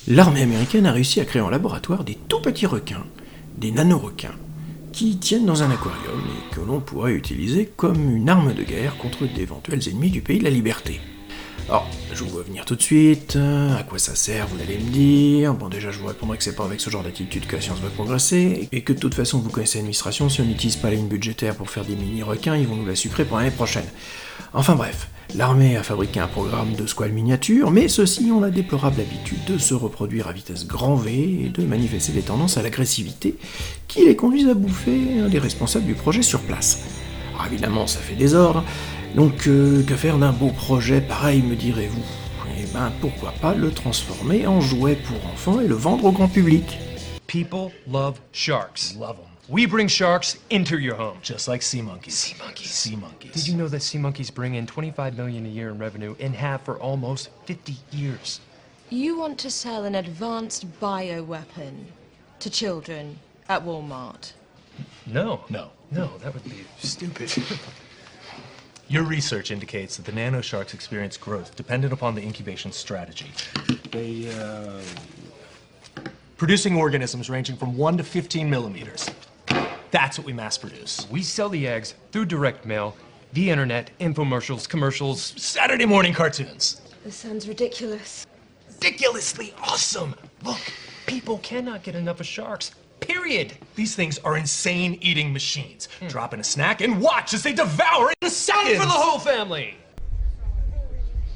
L'armée 0.10 0.42
américaine 0.42 0.86
a 0.86 0.94
réussi 0.94 1.20
à 1.20 1.26
créer 1.26 1.42
en 1.42 1.50
laboratoire 1.50 2.06
des 2.06 2.18
tout 2.30 2.40
petits 2.40 2.66
requins, 2.66 3.04
des 3.58 3.72
nanoroquins, 3.72 4.36
qui 4.94 5.18
tiennent 5.18 5.46
dans 5.46 5.64
un 5.64 5.70
aquarium 5.70 6.24
et 6.30 6.56
que 6.56 6.62
l'on 6.62 6.80
pourrait 6.80 7.12
utiliser 7.12 7.70
comme 7.76 8.16
une 8.16 8.30
arme 8.30 8.54
de 8.54 8.64
guerre 8.64 8.98
contre 8.98 9.26
d'éventuels 9.26 9.86
ennemis 9.90 10.10
du 10.10 10.22
pays 10.22 10.40
de 10.40 10.46
la 10.46 10.50
liberté. 10.50 11.02
Alors, 11.68 11.86
je 12.14 12.24
vous 12.24 12.30
vois 12.30 12.44
venir 12.44 12.64
tout 12.64 12.78
de 12.78 12.82
suite, 12.82 13.36
à 13.36 13.84
quoi 13.84 14.00
ça 14.00 14.16
sert, 14.16 14.48
vous 14.48 14.62
allez 14.62 14.78
me 14.78 14.90
dire. 14.90 15.54
Bon, 15.54 15.68
déjà, 15.68 15.92
je 15.92 16.00
vous 16.00 16.08
répondrai 16.08 16.38
que 16.38 16.44
c'est 16.46 16.56
pas 16.56 16.64
avec 16.64 16.80
ce 16.80 16.90
genre 16.90 17.04
d'attitude 17.04 17.46
que 17.46 17.58
la 17.58 17.62
science 17.62 17.80
va 17.80 17.90
progresser, 17.90 18.70
et 18.72 18.84
que 18.84 18.94
de 18.94 19.00
toute 19.00 19.14
façon, 19.14 19.40
vous 19.40 19.50
connaissez 19.50 19.80
l'administration, 19.80 20.30
si 20.30 20.40
on 20.40 20.46
n'utilise 20.46 20.78
pas 20.78 20.90
la 20.90 20.96
ligne 20.96 21.10
budgétaire 21.10 21.56
pour 21.56 21.70
faire 21.70 21.84
des 21.84 21.98
mini-requins, 21.98 22.56
ils 22.56 22.66
vont 22.66 22.78
nous 22.78 22.86
la 22.86 22.96
sucrer 22.96 23.26
pour 23.26 23.40
l'année 23.40 23.52
prochaine. 23.52 23.84
Enfin 24.54 24.76
bref, 24.76 25.10
l'armée 25.36 25.78
a 25.78 25.84
fabriqué 25.84 26.20
un 26.20 26.28
programme 26.28 26.74
de 26.74 26.88
squales 26.88 27.12
miniatures, 27.12 27.72
mais 27.72 27.88
ceux-ci 27.88 28.32
ont 28.32 28.40
la 28.40 28.50
déplorable 28.50 29.02
habitude 29.02 29.44
de 29.46 29.58
se 29.58 29.74
reproduire 29.74 30.28
à 30.28 30.34
vitesse 30.34 30.66
grand 30.66 30.96
V 30.96 31.46
et 31.46 31.50
de 31.50 31.64
manifester 31.64 32.12
des 32.12 32.22
tendances 32.22 32.58
à 32.58 32.64
l'agressivité 32.64 33.36
qui 33.88 34.06
les 34.06 34.16
conduisent 34.16 34.50
à 34.50 34.54
bouffer 34.54 35.20
un 35.20 35.30
des 35.30 35.40
responsables 35.40 35.86
du 35.86 35.96
projet 35.96 36.22
sur 36.22 36.42
place. 36.42 36.84
Alors 37.34 37.48
évidemment, 37.48 37.88
ça 37.88 38.00
fait 38.00 38.16
désordre, 38.16 38.64
donc 39.16 39.48
euh, 39.48 39.84
que 39.84 39.96
faire 39.96 40.18
d'un 40.18 40.32
beau 40.32 40.50
projet 40.50 41.02
pareil, 41.02 41.42
me 41.42 41.56
direz-vous? 41.56 42.06
Eh 42.60 42.66
ben 42.74 42.92
pourquoi 43.02 43.34
pas 43.42 43.54
le 43.54 43.72
transformer 43.72 44.48
en 44.48 44.62
jouet 44.62 44.96
pour 44.96 45.18
enfants 45.32 45.60
et 45.60 45.68
le 45.68 45.76
vendre 45.76 46.06
au 46.06 46.12
grand 46.12 46.28
public? 46.28 46.80
People 47.28 47.72
love 47.92 48.16
sharks. 48.32 48.96
Love 49.00 49.18
them. 49.18 49.37
We 49.50 49.66
bring 49.66 49.88
sharks 49.88 50.38
into 50.50 50.78
your 50.78 50.96
home. 50.96 51.20
Just 51.22 51.48
like 51.48 51.62
sea 51.62 51.82
monkeys. 51.82 52.16
Sea 52.16 52.36
monkeys. 52.38 52.70
Sea 52.70 52.96
monkeys. 52.98 53.32
Did 53.32 53.48
you 53.48 53.56
know 53.56 53.70
that 53.70 53.82
sea 53.82 53.98
monkeys 53.98 54.30
bring 54.30 54.56
in 54.56 54.68
25 54.68 55.16
million 55.16 55.46
a 55.46 55.50
year 55.50 55.70
in 55.70 55.80
revenue 55.80 56.16
and 56.20 56.36
have 56.36 56.62
for 56.62 56.78
almost 56.80 57.30
50 57.46 57.76
years? 57.92 58.42
You 58.90 59.18
want 59.18 59.40
to 59.40 59.50
sell 59.50 59.86
an 59.86 59.96
advanced 59.96 60.70
bioweapon 60.82 61.86
to 62.40 62.50
children 62.50 63.20
at 63.48 63.64
Walmart? 63.64 64.34
No. 65.06 65.46
No. 65.50 65.72
No, 65.92 66.18
that 66.18 66.34
would 66.34 66.44
be 66.44 66.66
stupid. 66.80 67.32
Your 68.90 69.04
research 69.04 69.52
indicates 69.52 69.96
that 69.96 70.06
the 70.06 70.12
nano 70.12 70.42
sharks 70.42 70.74
experience 70.74 71.16
growth 71.16 71.56
dependent 71.56 71.94
upon 71.94 72.16
the 72.16 72.22
incubation 72.22 72.74
strategy. 72.74 73.32
They, 73.92 74.30
uh, 74.30 74.82
producing 76.36 76.76
organisms 76.76 77.30
ranging 77.30 77.56
from 77.56 77.78
1 77.78 77.98
to 77.98 78.04
15 78.04 78.50
millimeters. 78.50 79.10
That's 79.92 80.18
what 80.18 80.28
we 80.28 80.34
mass 80.34 80.58
produce. 80.58 81.08
We 81.10 81.24
sell 81.24 81.50
the 81.50 81.68
eggs 81.68 81.96
through 82.12 82.26
direct 82.26 82.66
mail, 82.66 82.96
the 83.34 83.50
internet, 83.50 83.92
infomercials, 84.00 84.68
commercials, 84.68 85.34
Saturday 85.38 85.86
morning 85.86 86.14
cartoons. 86.14 86.82
This 87.04 87.16
sounds 87.16 87.48
ridiculous. 87.48 88.26
Ridiculously 88.74 89.54
awesome! 89.64 90.16
Look, 90.44 90.60
people 91.06 91.38
cannot 91.40 91.84
get 91.84 91.96
enough 91.96 92.20
of 92.20 92.28
sharks. 92.28 92.72
Period. 93.00 93.54
These 93.76 93.96
things 93.96 94.20
are 94.20 94.38
insane 94.38 94.98
eating 95.02 95.32
machines. 95.32 95.88
Hmm. 96.00 96.08
Drop 96.08 96.34
in 96.34 96.40
a 96.40 96.44
snack 96.44 96.82
and 96.82 97.02
watch 97.02 97.34
as 97.34 97.44
they 97.44 97.54
devour 97.54 98.12
it 98.12 98.18
in 98.22 98.30
seconds. 98.30 98.78
Fun 98.78 98.88
for 98.88 98.94
the 98.94 99.00
whole 99.00 99.20
family. 99.20 99.78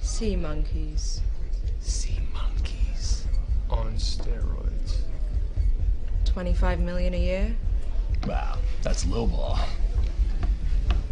Sea 0.02 0.36
monkeys. 0.36 1.22
Sea 1.80 2.20
monkeys 2.34 3.26
on 3.70 3.94
steroids. 3.96 4.98
25 6.26 6.80
million 6.80 7.14
a 7.14 7.20
year? 7.20 7.56
Wow, 8.28 8.58
that's 8.84 9.06
lowball. 9.06 9.58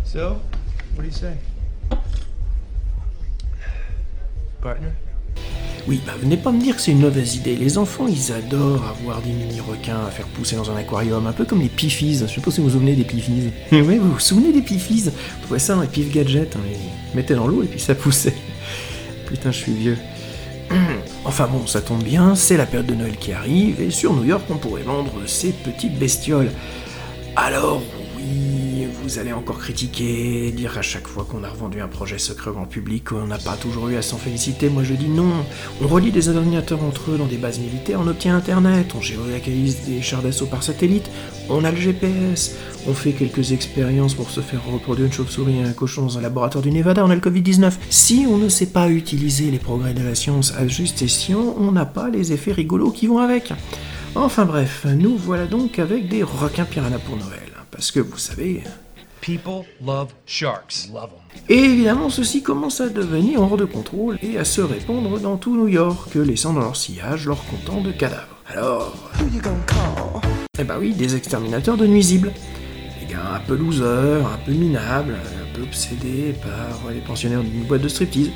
So, 0.03 0.39
what 0.95 1.03
do 1.03 1.05
you 1.05 1.11
say? 1.11 1.37
Partner? 4.61 4.93
Oui, 5.87 6.01
bah 6.05 6.13
venez 6.19 6.37
pas 6.37 6.51
me 6.51 6.61
dire 6.61 6.75
que 6.75 6.81
c'est 6.81 6.91
une 6.91 6.99
mauvaise 6.99 7.35
idée. 7.35 7.55
Les 7.55 7.77
enfants, 7.77 8.07
ils 8.07 8.31
adorent 8.31 8.85
avoir 8.85 9.21
des 9.21 9.31
mini-requins 9.31 10.05
à 10.07 10.11
faire 10.11 10.27
pousser 10.27 10.55
dans 10.55 10.69
un 10.69 10.75
aquarium, 10.75 11.25
un 11.25 11.31
peu 11.31 11.45
comme 11.45 11.61
les 11.61 11.69
pifis. 11.69 12.19
Je 12.19 12.27
sais 12.27 12.41
pas 12.41 12.51
si 12.51 12.59
vous 12.59 12.67
vous 12.67 12.73
souvenez 12.73 12.95
des 12.95 13.05
pifis. 13.05 13.51
oui, 13.71 13.97
vous 13.97 14.11
vous 14.11 14.19
souvenez 14.19 14.51
des 14.51 14.61
pifis? 14.61 15.05
Vous 15.05 15.43
trouvez 15.43 15.59
ça 15.59 15.75
dans 15.75 15.81
les 15.81 15.87
pif 15.87 16.11
gadgets, 16.11 16.55
hein, 16.55 16.59
ils 17.11 17.15
mettaient 17.15 17.35
dans 17.35 17.47
l'eau 17.47 17.63
et 17.63 17.67
puis 17.67 17.79
ça 17.79 17.95
poussait. 17.95 18.35
Putain, 19.27 19.51
je 19.51 19.57
suis 19.57 19.73
vieux. 19.73 19.97
Enfin 21.25 21.47
bon, 21.47 21.67
ça 21.67 21.81
tombe 21.81 22.03
bien, 22.03 22.33
c'est 22.35 22.57
la 22.57 22.65
période 22.65 22.87
de 22.87 22.95
Noël 22.95 23.17
qui 23.17 23.33
arrive, 23.33 23.81
et 23.81 23.91
sur 23.91 24.13
New 24.13 24.23
York, 24.23 24.43
on 24.49 24.55
pourrait 24.55 24.83
vendre 24.83 25.11
ces 25.27 25.51
petites 25.51 25.99
bestioles. 25.99 26.49
Alors, 27.41 27.81
oui, 28.17 28.85
vous 29.01 29.17
allez 29.17 29.31
encore 29.31 29.59
critiquer, 29.59 30.51
dire 30.51 30.77
à 30.77 30.81
chaque 30.81 31.07
fois 31.07 31.25
qu'on 31.27 31.45
a 31.45 31.49
revendu 31.49 31.79
un 31.79 31.87
projet 31.87 32.17
secret 32.17 32.51
grand 32.51 32.65
public 32.65 33.05
qu'on 33.05 33.27
n'a 33.27 33.37
pas 33.37 33.55
toujours 33.55 33.87
eu 33.87 33.95
à 33.95 34.01
s'en 34.01 34.17
féliciter. 34.17 34.67
Moi 34.67 34.83
je 34.83 34.93
dis 34.93 35.07
non. 35.07 35.31
On 35.81 35.87
relie 35.87 36.11
des 36.11 36.27
ordinateurs 36.27 36.83
entre 36.83 37.11
eux 37.11 37.17
dans 37.17 37.27
des 37.27 37.37
bases 37.37 37.59
militaires, 37.59 38.01
on 38.03 38.07
obtient 38.07 38.35
Internet, 38.35 38.93
on 38.93 38.99
géolocalise 38.99 39.85
des 39.87 40.01
chars 40.01 40.21
d'assaut 40.21 40.47
par 40.47 40.63
satellite, 40.63 41.09
on 41.49 41.63
a 41.63 41.71
le 41.71 41.77
GPS, 41.77 42.57
on 42.89 42.93
fait 42.93 43.13
quelques 43.13 43.53
expériences 43.53 44.15
pour 44.15 44.31
se 44.31 44.41
faire 44.41 44.59
reproduire 44.65 45.07
une 45.07 45.13
chauve-souris 45.13 45.59
et 45.59 45.63
un 45.63 45.71
cochon 45.71 46.01
dans 46.01 46.17
un 46.17 46.21
laboratoire 46.21 46.61
du 46.61 46.71
Nevada, 46.71 47.05
on 47.05 47.09
a 47.09 47.15
le 47.15 47.21
Covid-19. 47.21 47.71
Si 47.89 48.25
on 48.29 48.37
ne 48.37 48.49
sait 48.49 48.67
pas 48.67 48.89
utiliser 48.89 49.49
les 49.49 49.59
progrès 49.59 49.93
de 49.93 50.03
la 50.03 50.13
science 50.13 50.53
à 50.57 50.67
juste 50.67 51.01
escient, 51.01 51.55
on 51.57 51.71
n'a 51.71 51.85
pas 51.85 52.09
les 52.09 52.33
effets 52.33 52.51
rigolos 52.51 52.91
qui 52.91 53.07
vont 53.07 53.19
avec. 53.19 53.53
Enfin 54.15 54.45
bref, 54.45 54.85
nous 54.85 55.15
voilà 55.17 55.45
donc 55.45 55.79
avec 55.79 56.09
des 56.09 56.23
requins 56.23 56.65
piranha 56.65 56.97
pour 56.99 57.15
Noël. 57.15 57.49
Parce 57.71 57.91
que 57.91 57.99
vous 57.99 58.17
savez. 58.17 58.63
People 59.21 59.65
love 59.85 60.09
sharks. 60.25 60.89
Love 60.93 61.09
them. 61.09 61.41
Et 61.47 61.59
évidemment, 61.59 62.09
ceci 62.09 62.41
commence 62.41 62.81
à 62.81 62.89
devenir 62.89 63.41
hors 63.41 63.57
de 63.57 63.65
contrôle 63.65 64.17
et 64.23 64.37
à 64.37 64.45
se 64.45 64.61
répandre 64.61 65.19
dans 65.19 65.37
tout 65.37 65.55
New 65.55 65.67
York, 65.67 66.15
laissant 66.15 66.53
dans 66.53 66.61
leur 66.61 66.75
sillage 66.75 67.27
leur 67.27 67.43
comptant 67.45 67.81
de 67.81 67.91
cadavres. 67.91 68.37
Alors. 68.47 69.11
Eh 70.57 70.63
bah 70.63 70.77
oui, 70.79 70.93
des 70.93 71.15
exterminateurs 71.15 71.77
de 71.77 71.85
nuisibles. 71.85 72.31
gars 73.09 73.35
un 73.35 73.39
peu 73.39 73.55
loser, 73.55 74.23
un 74.25 74.39
peu 74.45 74.51
minable, 74.51 75.13
un 75.13 75.55
peu 75.55 75.63
obsédé 75.63 76.33
par 76.41 76.91
les 76.91 77.01
pensionnaires 77.01 77.43
d'une 77.43 77.63
boîte 77.63 77.81
de 77.81 77.87
striptease. 77.87 78.31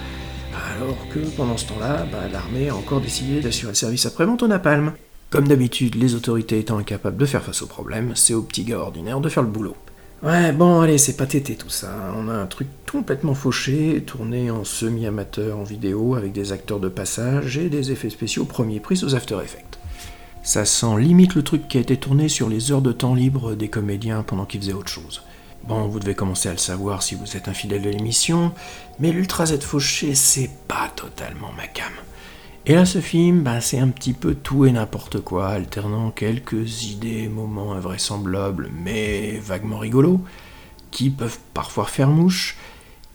Alors 0.54 0.98
que 1.12 1.20
pendant 1.36 1.58
ce 1.58 1.66
temps-là, 1.66 2.06
bah, 2.12 2.20
l'armée 2.32 2.70
a 2.70 2.76
encore 2.76 3.02
décidé 3.02 3.42
d'assurer 3.42 3.72
le 3.72 3.76
service 3.76 4.06
après-vente 4.06 4.44
au 4.44 4.48
napalm. 4.48 4.94
Comme 5.34 5.48
d'habitude, 5.48 5.96
les 5.96 6.14
autorités 6.14 6.60
étant 6.60 6.78
incapables 6.78 7.18
de 7.18 7.26
faire 7.26 7.42
face 7.42 7.64
au 7.64 7.66
problème, 7.66 8.12
c'est 8.14 8.36
au 8.36 8.44
petit 8.44 8.64
gars 8.64 8.78
ordinaire 8.78 9.20
de 9.20 9.30
faire 9.30 9.42
le 9.42 9.50
boulot. 9.50 9.76
Ouais, 10.22 10.52
bon, 10.52 10.82
allez, 10.82 11.00
c'est 11.00 11.18
pas 11.18 11.26
tété 11.26 11.56
tout 11.56 11.72
ça. 11.72 12.14
On 12.16 12.30
a 12.30 12.34
un 12.34 12.46
truc 12.46 12.68
complètement 12.92 13.34
fauché, 13.34 14.04
tourné 14.06 14.52
en 14.52 14.64
semi-amateur 14.64 15.58
en 15.58 15.64
vidéo 15.64 16.14
avec 16.14 16.34
des 16.34 16.52
acteurs 16.52 16.80
de 16.80 16.88
passage 16.88 17.58
et 17.58 17.68
des 17.70 17.92
effets 17.92 18.12
spéciaux 18.12 18.46
premier 18.46 18.80
prix 18.80 19.04
aux 19.04 19.16
After 19.16 19.40
Effects. 19.44 19.80
Ça 20.44 20.66
sent 20.66 21.00
limite 21.00 21.34
le 21.34 21.42
truc 21.42 21.68
qui 21.68 21.80
a 21.80 21.82
été 21.82 21.98
tourné 21.98 22.30
sur 22.30 22.48
les 22.48 22.72
heures 22.72 22.84
de 22.84 22.92
temps 22.92 23.16
libre 23.16 23.56
des 23.56 23.70
comédiens 23.70 24.22
pendant 24.22 24.46
qu'ils 24.46 24.62
faisaient 24.62 24.74
autre 24.74 24.92
chose. 24.92 25.24
Bon, 25.68 25.88
vous 25.88 26.00
devez 26.00 26.14
commencer 26.14 26.50
à 26.50 26.52
le 26.52 26.60
savoir 26.60 27.02
si 27.02 27.16
vous 27.16 27.36
êtes 27.36 27.48
un 27.48 27.56
fidèle 27.56 27.82
de 27.82 27.90
l'émission, 27.90 28.52
mais 29.00 29.12
l'Ultra 29.12 29.48
Z 29.48 29.62
fauché, 29.62 30.14
c'est 30.14 30.52
pas 30.68 30.92
totalement 30.96 31.52
ma 31.58 31.66
cam. 31.66 31.92
Et 32.66 32.76
là, 32.76 32.86
ce 32.86 33.02
film, 33.02 33.42
bah, 33.44 33.60
c'est 33.60 33.80
un 33.80 33.90
petit 33.90 34.14
peu 34.14 34.36
tout 34.36 34.66
et 34.66 34.72
n'importe 34.72 35.20
quoi, 35.20 35.50
alternant 35.50 36.12
quelques 36.12 36.84
idées, 36.84 37.28
moments 37.28 37.74
invraisemblables, 37.74 38.70
mais 38.74 39.38
vaguement 39.44 39.80
rigolos, 39.80 40.22
qui 40.90 41.10
peuvent 41.10 41.40
parfois 41.54 41.86
faire 41.86 42.08
mouche, 42.08 42.56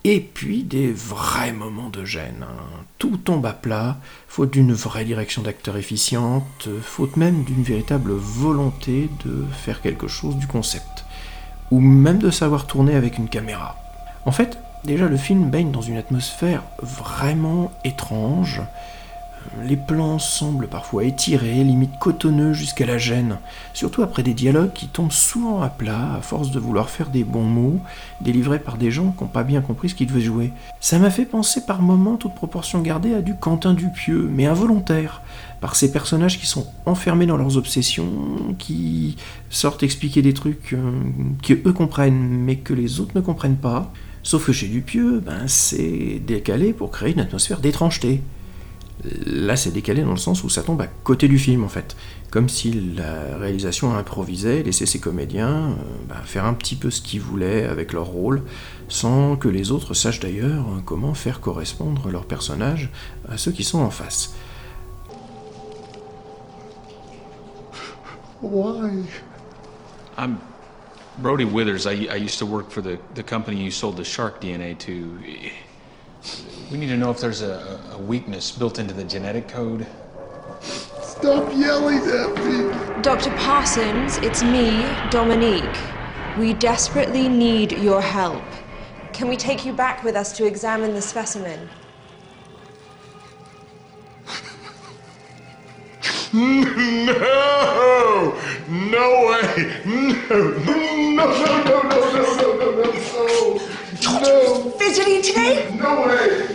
et 0.04 0.20
puis 0.20 0.64
des 0.64 0.92
vrais 0.92 1.52
moments 1.52 1.88
de 1.88 2.04
gêne. 2.04 2.42
hein. 2.42 2.84
Tout 2.98 3.16
tombe 3.16 3.46
à 3.46 3.54
plat, 3.54 3.96
faute 4.28 4.50
d'une 4.50 4.74
vraie 4.74 5.06
direction 5.06 5.40
d'acteur 5.40 5.78
efficiente, 5.78 6.68
faute 6.82 7.16
même 7.16 7.42
d'une 7.44 7.62
véritable 7.62 8.12
volonté 8.12 9.08
de 9.24 9.46
faire 9.50 9.80
quelque 9.80 10.08
chose 10.08 10.36
du 10.36 10.46
concept, 10.46 11.06
ou 11.70 11.80
même 11.80 12.18
de 12.18 12.30
savoir 12.30 12.66
tourner 12.66 12.94
avec 12.94 13.16
une 13.16 13.30
caméra. 13.30 13.76
En 14.26 14.30
fait, 14.30 14.58
déjà 14.84 15.08
le 15.08 15.16
film 15.16 15.48
baigne 15.48 15.70
dans 15.70 15.80
une 15.80 15.96
atmosphère 15.96 16.64
vraiment 16.82 17.72
étrange, 17.84 18.60
les 19.64 19.76
plans 19.76 20.18
semblent 20.18 20.68
parfois 20.68 21.04
étirés, 21.04 21.64
limite 21.64 21.98
cotonneux 21.98 22.52
jusqu'à 22.52 22.86
la 22.86 22.98
gêne, 22.98 23.38
surtout 23.74 24.02
après 24.02 24.22
des 24.22 24.34
dialogues 24.34 24.72
qui 24.72 24.88
tombent 24.88 25.12
souvent 25.12 25.62
à 25.62 25.68
plat 25.68 26.14
à 26.14 26.20
force 26.20 26.50
de 26.50 26.58
vouloir 26.58 26.90
faire 26.90 27.10
des 27.10 27.24
bons 27.24 27.44
mots, 27.44 27.80
délivrés 28.20 28.58
par 28.58 28.76
des 28.76 28.90
gens 28.90 29.12
qui 29.12 29.24
n'ont 29.24 29.30
pas 29.30 29.44
bien 29.44 29.60
compris 29.60 29.88
ce 29.88 29.94
qu'ils 29.94 30.06
devaient 30.06 30.20
jouer. 30.20 30.52
Ça 30.80 30.98
m'a 30.98 31.10
fait 31.10 31.24
penser 31.24 31.64
par 31.66 31.82
moments, 31.82 32.16
toute 32.16 32.34
proportion 32.34 32.80
gardée, 32.80 33.14
à 33.14 33.22
du 33.22 33.34
Quentin 33.34 33.74
Dupieux, 33.74 34.28
mais 34.32 34.46
involontaire, 34.46 35.22
par 35.60 35.74
ces 35.76 35.90
personnages 35.90 36.38
qui 36.38 36.46
sont 36.46 36.66
enfermés 36.86 37.26
dans 37.26 37.36
leurs 37.36 37.56
obsessions, 37.56 38.54
qui 38.58 39.16
sortent 39.50 39.82
expliquer 39.82 40.22
des 40.22 40.34
trucs 40.34 40.72
euh, 40.72 40.92
que 41.42 41.54
eux 41.54 41.72
comprennent, 41.72 42.28
mais 42.28 42.56
que 42.56 42.74
les 42.74 43.00
autres 43.00 43.12
ne 43.14 43.20
comprennent 43.20 43.56
pas. 43.56 43.92
Sauf 44.22 44.46
que 44.46 44.52
chez 44.52 44.68
Dupieux, 44.68 45.20
ben, 45.20 45.46
c'est 45.46 46.20
décalé 46.24 46.72
pour 46.72 46.90
créer 46.90 47.12
une 47.12 47.20
atmosphère 47.20 47.60
d'étrangeté. 47.60 48.20
Là, 49.04 49.54
c'est 49.54 49.70
décalé 49.70 50.02
dans 50.02 50.10
le 50.10 50.16
sens 50.16 50.42
où 50.42 50.48
ça 50.48 50.62
tombe 50.62 50.80
à 50.80 50.88
côté 50.88 51.28
du 51.28 51.38
film, 51.38 51.62
en 51.62 51.68
fait. 51.68 51.96
Comme 52.30 52.48
si 52.48 52.72
la 52.72 53.36
réalisation 53.38 53.94
improvisait, 53.94 54.62
laissait 54.64 54.86
ses 54.86 54.98
comédiens 54.98 55.70
euh, 55.70 55.74
bah, 56.08 56.16
faire 56.24 56.44
un 56.44 56.54
petit 56.54 56.74
peu 56.74 56.90
ce 56.90 57.00
qu'ils 57.00 57.20
voulaient 57.20 57.64
avec 57.64 57.92
leur 57.92 58.06
rôle, 58.06 58.42
sans 58.88 59.36
que 59.36 59.48
les 59.48 59.70
autres 59.70 59.94
sachent 59.94 60.20
d'ailleurs 60.20 60.64
euh, 60.66 60.80
comment 60.84 61.14
faire 61.14 61.40
correspondre 61.40 62.08
leurs 62.10 62.26
personnages 62.26 62.90
à 63.28 63.38
ceux 63.38 63.52
qui 63.52 63.62
sont 63.62 63.78
en 63.78 63.90
face. 63.90 64.34
Why? 68.42 69.04
I'm 70.16 70.38
Brody 71.18 71.44
Withers. 71.44 71.86
I, 71.86 72.08
I 72.08 72.16
used 72.16 72.38
to 72.40 72.46
work 72.46 72.70
for 72.70 72.82
the, 72.82 72.98
the 73.14 73.22
company 73.22 73.62
you 73.62 73.70
sold 73.70 73.96
the 73.96 74.04
shark 74.04 74.40
DNA 74.40 74.76
to. 74.78 75.18
We 76.70 76.76
need 76.78 76.88
to 76.88 76.96
know 76.96 77.10
if 77.10 77.20
there's 77.20 77.42
a, 77.42 77.80
a 77.92 77.98
weakness 77.98 78.50
built 78.52 78.78
into 78.78 78.92
the 78.92 79.04
genetic 79.04 79.48
code. 79.48 79.86
Stop 80.60 81.50
yelling 81.56 81.98
at 81.98 82.34
me! 82.44 83.02
Dr. 83.02 83.30
Parsons, 83.32 84.18
it's 84.18 84.42
me, 84.42 84.84
Dominique. 85.10 85.78
We 86.36 86.52
desperately 86.52 87.28
need 87.28 87.72
your 87.72 88.00
help. 88.00 88.44
Can 89.12 89.28
we 89.28 89.36
take 89.36 89.64
you 89.64 89.72
back 89.72 90.04
with 90.04 90.14
us 90.14 90.36
to 90.36 90.46
examine 90.46 90.94
the 90.94 91.02
specimen? 91.02 91.68
no! 96.32 97.14
No 98.68 99.26
way! 99.26 99.80
No! 99.84 100.36
No, 100.58 100.76
no, 101.14 101.26
no, 101.64 101.82
no, 101.82 102.12
no! 102.12 102.37
No! 104.20 104.70
Fidgeting 104.78 105.22
today? 105.22 105.68
No 105.78 106.06
way! 106.06 106.48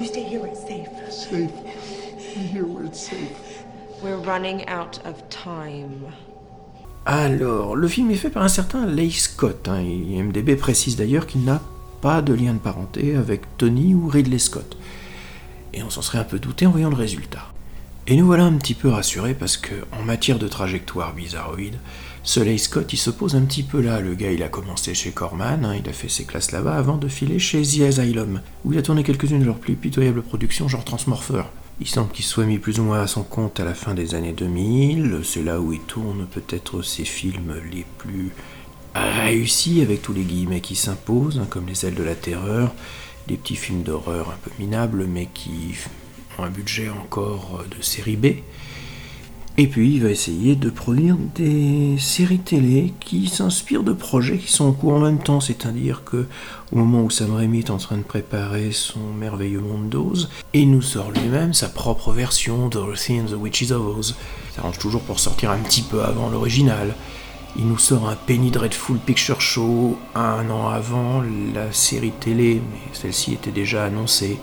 You 0.00 0.06
stay 0.06 0.24
here 0.24 0.40
where 0.40 0.50
it's 0.50 0.66
safe. 0.66 0.88
Safe. 1.12 1.50
Here 2.18 2.64
where 2.64 2.84
it's 2.84 3.00
safe. 3.00 3.64
We're 4.02 4.16
running 4.16 4.66
out 4.66 4.98
of 5.04 5.22
time. 5.28 6.12
Alors, 7.06 7.76
le 7.76 7.88
film 7.88 8.10
est 8.10 8.16
fait 8.16 8.30
par 8.30 8.42
un 8.42 8.48
certain 8.48 8.86
Leigh 8.86 9.12
Scott. 9.12 9.68
Hein, 9.68 9.80
et 9.80 10.16
IMDB 10.16 10.56
précise 10.56 10.96
d'ailleurs 10.96 11.26
qu'il 11.26 11.44
n'a 11.44 11.60
pas 12.00 12.22
de 12.22 12.32
lien 12.32 12.54
de 12.54 12.58
parenté 12.58 13.14
avec 13.14 13.42
Tony 13.56 13.94
ou 13.94 14.08
Ridley 14.08 14.38
Scott. 14.38 14.76
Et 15.72 15.82
on 15.82 15.90
s'en 15.90 16.02
serait 16.02 16.18
un 16.18 16.24
peu 16.24 16.40
douté 16.40 16.66
en 16.66 16.70
voyant 16.70 16.90
le 16.90 16.96
résultat. 16.96 17.46
Et 18.06 18.16
nous 18.16 18.26
voilà 18.26 18.44
un 18.44 18.54
petit 18.54 18.74
peu 18.74 18.88
rassurés 18.88 19.34
parce 19.34 19.56
que, 19.56 19.74
en 19.92 20.02
matière 20.02 20.38
de 20.38 20.48
trajectoire 20.48 21.14
bizarroïde, 21.14 21.78
Leigh 22.36 22.58
Scott 22.58 22.92
il 22.92 22.96
se 22.96 23.10
pose 23.10 23.34
un 23.34 23.42
petit 23.42 23.62
peu 23.62 23.80
là. 23.80 24.00
Le 24.00 24.14
gars 24.14 24.30
il 24.30 24.42
a 24.42 24.48
commencé 24.48 24.94
chez 24.94 25.10
Corman, 25.10 25.64
hein, 25.64 25.74
il 25.74 25.88
a 25.88 25.92
fait 25.92 26.08
ses 26.08 26.24
classes 26.24 26.52
là-bas 26.52 26.76
avant 26.76 26.96
de 26.96 27.08
filer 27.08 27.38
chez 27.38 27.62
The 27.62 27.80
Asylum, 27.82 28.40
où 28.64 28.72
il 28.72 28.78
a 28.78 28.82
tourné 28.82 29.02
quelques-unes 29.02 29.40
de 29.40 29.46
leurs 29.46 29.58
plus 29.58 29.74
pitoyables 29.74 30.22
productions, 30.22 30.68
genre 30.68 30.84
Transmorpher. 30.84 31.44
Il 31.80 31.88
semble 31.88 32.12
qu'il 32.12 32.26
soit 32.26 32.44
mis 32.44 32.58
plus 32.58 32.78
ou 32.78 32.84
moins 32.84 33.00
à 33.00 33.06
son 33.06 33.22
compte 33.22 33.58
à 33.58 33.64
la 33.64 33.74
fin 33.74 33.94
des 33.94 34.14
années 34.14 34.34
2000, 34.34 35.20
c'est 35.24 35.42
là 35.42 35.60
où 35.60 35.72
il 35.72 35.80
tourne 35.80 36.26
peut-être 36.26 36.82
ses 36.82 37.06
films 37.06 37.54
les 37.72 37.86
plus 37.96 38.32
réussis, 38.94 39.80
avec 39.80 40.02
tous 40.02 40.12
les 40.12 40.24
guillemets 40.24 40.60
qui 40.60 40.76
s'imposent, 40.76 41.38
hein, 41.38 41.46
comme 41.48 41.66
Les 41.66 41.86
ailes 41.86 41.94
de 41.94 42.02
la 42.02 42.14
terreur, 42.14 42.74
des 43.28 43.36
petits 43.36 43.56
films 43.56 43.82
d'horreur 43.82 44.28
un 44.30 44.38
peu 44.42 44.50
minables, 44.58 45.06
mais 45.06 45.28
qui 45.32 45.74
ont 46.38 46.44
un 46.44 46.50
budget 46.50 46.90
encore 46.90 47.64
de 47.74 47.82
série 47.82 48.16
B. 48.16 48.26
Et 49.62 49.66
puis 49.66 49.96
il 49.96 50.02
va 50.02 50.08
essayer 50.08 50.56
de 50.56 50.70
produire 50.70 51.18
des 51.34 51.96
séries 51.98 52.38
télé 52.38 52.94
qui 52.98 53.28
s'inspirent 53.28 53.82
de 53.82 53.92
projets 53.92 54.38
qui 54.38 54.50
sont 54.50 54.64
en 54.64 54.72
cours 54.72 54.94
en 54.94 55.00
même 55.00 55.18
temps, 55.18 55.40
c'est-à-dire 55.40 56.02
que 56.02 56.24
au 56.72 56.76
moment 56.76 57.02
où 57.02 57.10
Sam 57.10 57.34
Raimi 57.34 57.58
est 57.58 57.68
en 57.68 57.76
train 57.76 57.98
de 57.98 58.02
préparer 58.02 58.72
son 58.72 59.00
merveilleux 59.18 59.60
monde 59.60 59.90
d'Oz, 59.90 60.30
il 60.54 60.70
nous 60.70 60.80
sort 60.80 61.10
lui-même 61.10 61.52
sa 61.52 61.68
propre 61.68 62.10
version 62.12 62.68
Dorothy 62.68 63.20
and 63.20 63.26
the 63.26 63.38
Witches 63.38 63.70
of 63.70 63.98
Oz. 63.98 64.16
Ça 64.56 64.62
arrange 64.62 64.78
toujours 64.78 65.02
pour 65.02 65.20
sortir 65.20 65.50
un 65.50 65.58
petit 65.58 65.82
peu 65.82 66.02
avant 66.04 66.30
l'original. 66.30 66.94
Il 67.54 67.66
nous 67.66 67.76
sort 67.76 68.08
un 68.08 68.16
Penny 68.16 68.50
Dreadful 68.50 68.96
Picture 68.96 69.42
Show 69.42 69.98
un 70.14 70.48
an 70.48 70.70
avant 70.70 71.22
la 71.54 71.70
série 71.70 72.14
télé, 72.18 72.62
mais 72.72 72.94
celle-ci 72.94 73.34
était 73.34 73.50
déjà 73.50 73.84
annoncée. 73.84 74.38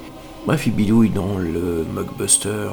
Bref, 0.47 0.65
il 0.65 0.73
bidouille 0.73 1.09
dans 1.09 1.37
le 1.37 1.85
mockbuster 1.93 2.47
euh, 2.47 2.71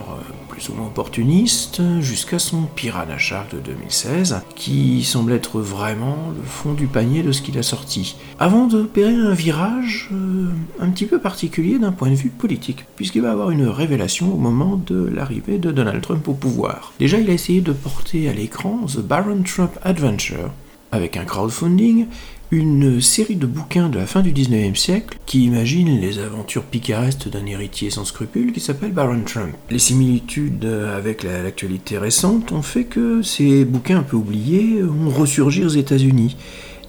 plus 0.48 0.68
ou 0.68 0.74
moins 0.74 0.86
opportuniste 0.86 1.82
jusqu'à 1.98 2.38
son 2.38 2.66
Piranha 2.76 3.18
Shark 3.18 3.52
de 3.52 3.58
2016, 3.58 4.42
qui 4.54 5.02
semble 5.02 5.32
être 5.32 5.58
vraiment 5.60 6.16
le 6.36 6.44
fond 6.44 6.72
du 6.72 6.86
panier 6.86 7.24
de 7.24 7.32
ce 7.32 7.42
qu'il 7.42 7.58
a 7.58 7.64
sorti. 7.64 8.14
Avant 8.38 8.68
d'opérer 8.68 9.16
un 9.16 9.32
virage 9.32 10.08
euh, 10.12 10.46
un 10.78 10.88
petit 10.90 11.06
peu 11.06 11.18
particulier 11.18 11.80
d'un 11.80 11.90
point 11.90 12.10
de 12.10 12.14
vue 12.14 12.28
politique, 12.28 12.84
puisqu'il 12.94 13.22
va 13.22 13.32
avoir 13.32 13.50
une 13.50 13.66
révélation 13.66 14.32
au 14.32 14.38
moment 14.38 14.80
de 14.86 15.10
l'arrivée 15.12 15.58
de 15.58 15.72
Donald 15.72 16.00
Trump 16.00 16.28
au 16.28 16.34
pouvoir. 16.34 16.92
Déjà, 17.00 17.18
il 17.18 17.28
a 17.28 17.32
essayé 17.32 17.60
de 17.60 17.72
porter 17.72 18.28
à 18.28 18.32
l'écran 18.32 18.86
The 18.86 19.00
Baron 19.00 19.42
Trump 19.42 19.72
Adventure, 19.82 20.52
avec 20.92 21.16
un 21.16 21.24
crowdfunding, 21.24 22.06
une 22.50 23.00
série 23.00 23.36
de 23.36 23.46
bouquins 23.46 23.88
de 23.88 23.98
la 23.98 24.06
fin 24.06 24.20
du 24.20 24.32
19e 24.32 24.76
siècle 24.76 25.18
qui 25.26 25.44
imaginent 25.44 26.00
les 26.00 26.18
aventures 26.20 26.62
picaresques 26.62 27.28
d'un 27.28 27.44
héritier 27.46 27.90
sans 27.90 28.04
scrupules 28.04 28.52
qui 28.52 28.60
s'appelle 28.60 28.92
Baron 28.92 29.22
Trump. 29.26 29.54
Les 29.70 29.78
similitudes 29.78 30.64
avec 30.64 31.22
la- 31.24 31.42
l'actualité 31.42 31.98
récente 31.98 32.52
ont 32.52 32.62
fait 32.62 32.84
que 32.84 33.22
ces 33.22 33.64
bouquins 33.64 33.98
un 33.98 34.02
peu 34.02 34.16
oubliés 34.16 34.82
ont 34.84 35.08
ressurgi 35.10 35.64
aux 35.64 35.68
États-Unis. 35.68 36.36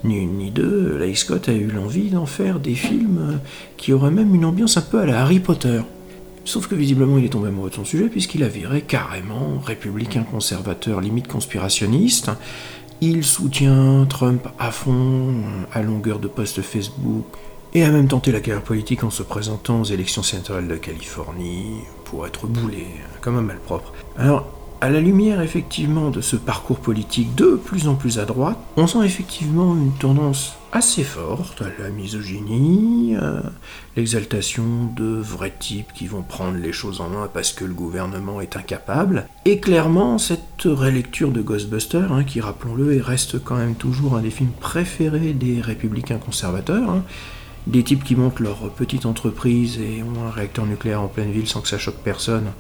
Ni 0.04 0.18
une 0.18 0.38
ni 0.38 0.52
deux, 0.52 0.98
Leigh 1.00 1.16
Scott 1.16 1.50
a 1.50 1.54
eu 1.54 1.68
l'envie 1.68 2.10
d'en 2.12 2.28
faire 2.28 2.60
des 2.60 2.76
films 2.76 3.40
qui 3.78 3.92
auraient 3.92 4.12
même 4.12 4.36
une 4.36 4.46
ambiance 4.46 4.78
un 4.78 4.82
peu 4.82 5.00
à 5.00 5.06
la 5.08 5.22
Harry 5.22 5.40
Potter. 5.40 5.82
Sauf 6.44 6.68
que 6.68 6.76
visiblement 6.76 7.18
il 7.18 7.26
est 7.26 7.30
tombé 7.30 7.48
amoureux 7.48 7.72
de 7.72 7.76
son 7.76 7.86
sujet 7.86 8.08
puisqu'il 8.08 8.44
a 8.44 8.48
viré 8.48 8.82
carrément 8.82 9.58
républicain 9.66 10.22
conservateur 10.30 11.02
limite 11.02 11.28
conspirationniste. 11.28 12.30
Il 13.02 13.26
soutient 13.26 14.06
Trump 14.10 14.48
à 14.58 14.72
fond, 14.72 15.44
à 15.74 15.82
longueur 15.82 16.20
de 16.20 16.28
posts 16.28 16.62
Facebook, 16.62 17.26
et 17.74 17.84
a 17.84 17.92
même 17.92 18.08
tenté 18.08 18.32
la 18.32 18.40
carrière 18.40 18.64
politique 18.64 19.04
en 19.04 19.10
se 19.10 19.22
présentant 19.22 19.82
aux 19.82 19.86
élections 19.86 20.24
sénatoriales 20.24 20.70
de 20.70 20.76
Californie 20.76 21.82
pour 22.06 22.26
être 22.26 22.48
boulé, 22.48 22.88
comme 23.20 23.38
un 23.38 23.42
malpropre. 23.42 23.92
À 24.82 24.90
la 24.90 25.00
lumière 25.00 25.42
effectivement 25.42 26.12
de 26.12 26.22
ce 26.22 26.36
parcours 26.36 26.80
politique 26.80 27.34
de 27.36 27.56
plus 27.56 27.88
en 27.88 27.96
plus 27.96 28.20
à 28.20 28.26
droite, 28.26 28.58
on 28.76 28.88
sent 28.88 29.06
effectivement 29.06 29.74
une 29.74 29.94
tendance 29.94 30.58
assez 30.74 31.04
forte 31.04 31.62
à 31.62 31.82
la 31.82 31.90
misogynie, 31.90 33.16
l'exaltation 33.96 34.64
de 34.96 35.06
vrais 35.06 35.54
types 35.58 35.94
qui 35.94 36.08
vont 36.08 36.22
prendre 36.22 36.58
les 36.58 36.74
choses 36.74 37.00
en 37.00 37.08
main 37.08 37.30
parce 37.34 37.54
que 37.54 37.64
le 37.64 37.74
gouvernement 37.74 38.42
est 38.42 38.58
incapable, 38.58 39.28
et 39.46 39.60
clairement 39.60 40.18
cette 40.18 40.66
rélecture 40.66 41.32
de 41.32 41.42
Ghostbusters, 41.42 42.12
hein, 42.12 42.26
qui 42.26 42.42
rappelons-le 42.42 43.02
reste 43.02 43.42
quand 43.42 43.56
même 43.56 43.76
toujours 43.76 44.18
un 44.18 44.22
des 44.22 44.30
films 44.30 44.52
préférés 44.60 45.32
des 45.32 45.62
républicains 45.62 46.18
conservateurs, 46.18 46.90
hein, 46.90 47.04
des 47.66 47.84
types 47.84 48.04
qui 48.04 48.16
montent 48.16 48.42
leur 48.42 48.70
petite 48.72 49.06
entreprise 49.06 49.80
et 49.80 50.04
ont 50.04 50.28
un 50.28 50.32
réacteur 50.32 50.66
nucléaire 50.66 51.02
en 51.02 51.08
pleine 51.08 51.32
ville 51.32 51.48
sans 51.48 51.62
que 51.62 51.70
ça 51.70 51.78
choque 51.78 52.04
personne, 52.04 52.52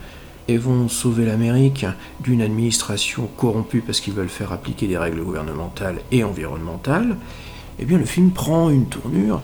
et 0.47 0.57
vont 0.57 0.87
sauver 0.87 1.25
l'Amérique 1.25 1.85
d'une 2.19 2.41
administration 2.41 3.27
corrompue 3.37 3.81
parce 3.81 3.99
qu'ils 3.99 4.13
veulent 4.13 4.29
faire 4.29 4.51
appliquer 4.51 4.87
des 4.87 4.97
règles 4.97 5.23
gouvernementales 5.23 5.99
et 6.11 6.23
environnementales, 6.23 7.17
eh 7.79 7.85
bien 7.85 7.97
le 7.97 8.05
film 8.05 8.31
prend 8.31 8.69
une 8.69 8.85
tournure 8.87 9.41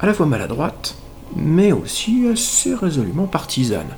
à 0.00 0.06
la 0.06 0.14
fois 0.14 0.26
maladroite, 0.26 0.96
mais 1.36 1.72
aussi 1.72 2.26
assez 2.30 2.74
résolument 2.74 3.26
partisane. 3.26 3.88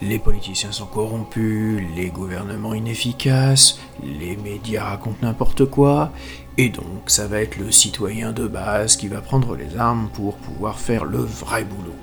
Les 0.00 0.20
politiciens 0.20 0.70
sont 0.70 0.86
corrompus, 0.86 1.82
les 1.96 2.10
gouvernements 2.10 2.74
inefficaces, 2.74 3.80
les 4.04 4.36
médias 4.36 4.84
racontent 4.84 5.26
n'importe 5.26 5.64
quoi, 5.64 6.12
et 6.56 6.68
donc 6.68 7.02
ça 7.06 7.26
va 7.26 7.40
être 7.40 7.56
le 7.56 7.72
citoyen 7.72 8.30
de 8.30 8.46
base 8.46 8.96
qui 8.96 9.08
va 9.08 9.20
prendre 9.20 9.56
les 9.56 9.76
armes 9.76 10.08
pour 10.14 10.36
pouvoir 10.36 10.78
faire 10.78 11.04
le 11.04 11.18
vrai 11.18 11.64
boulot. 11.64 11.96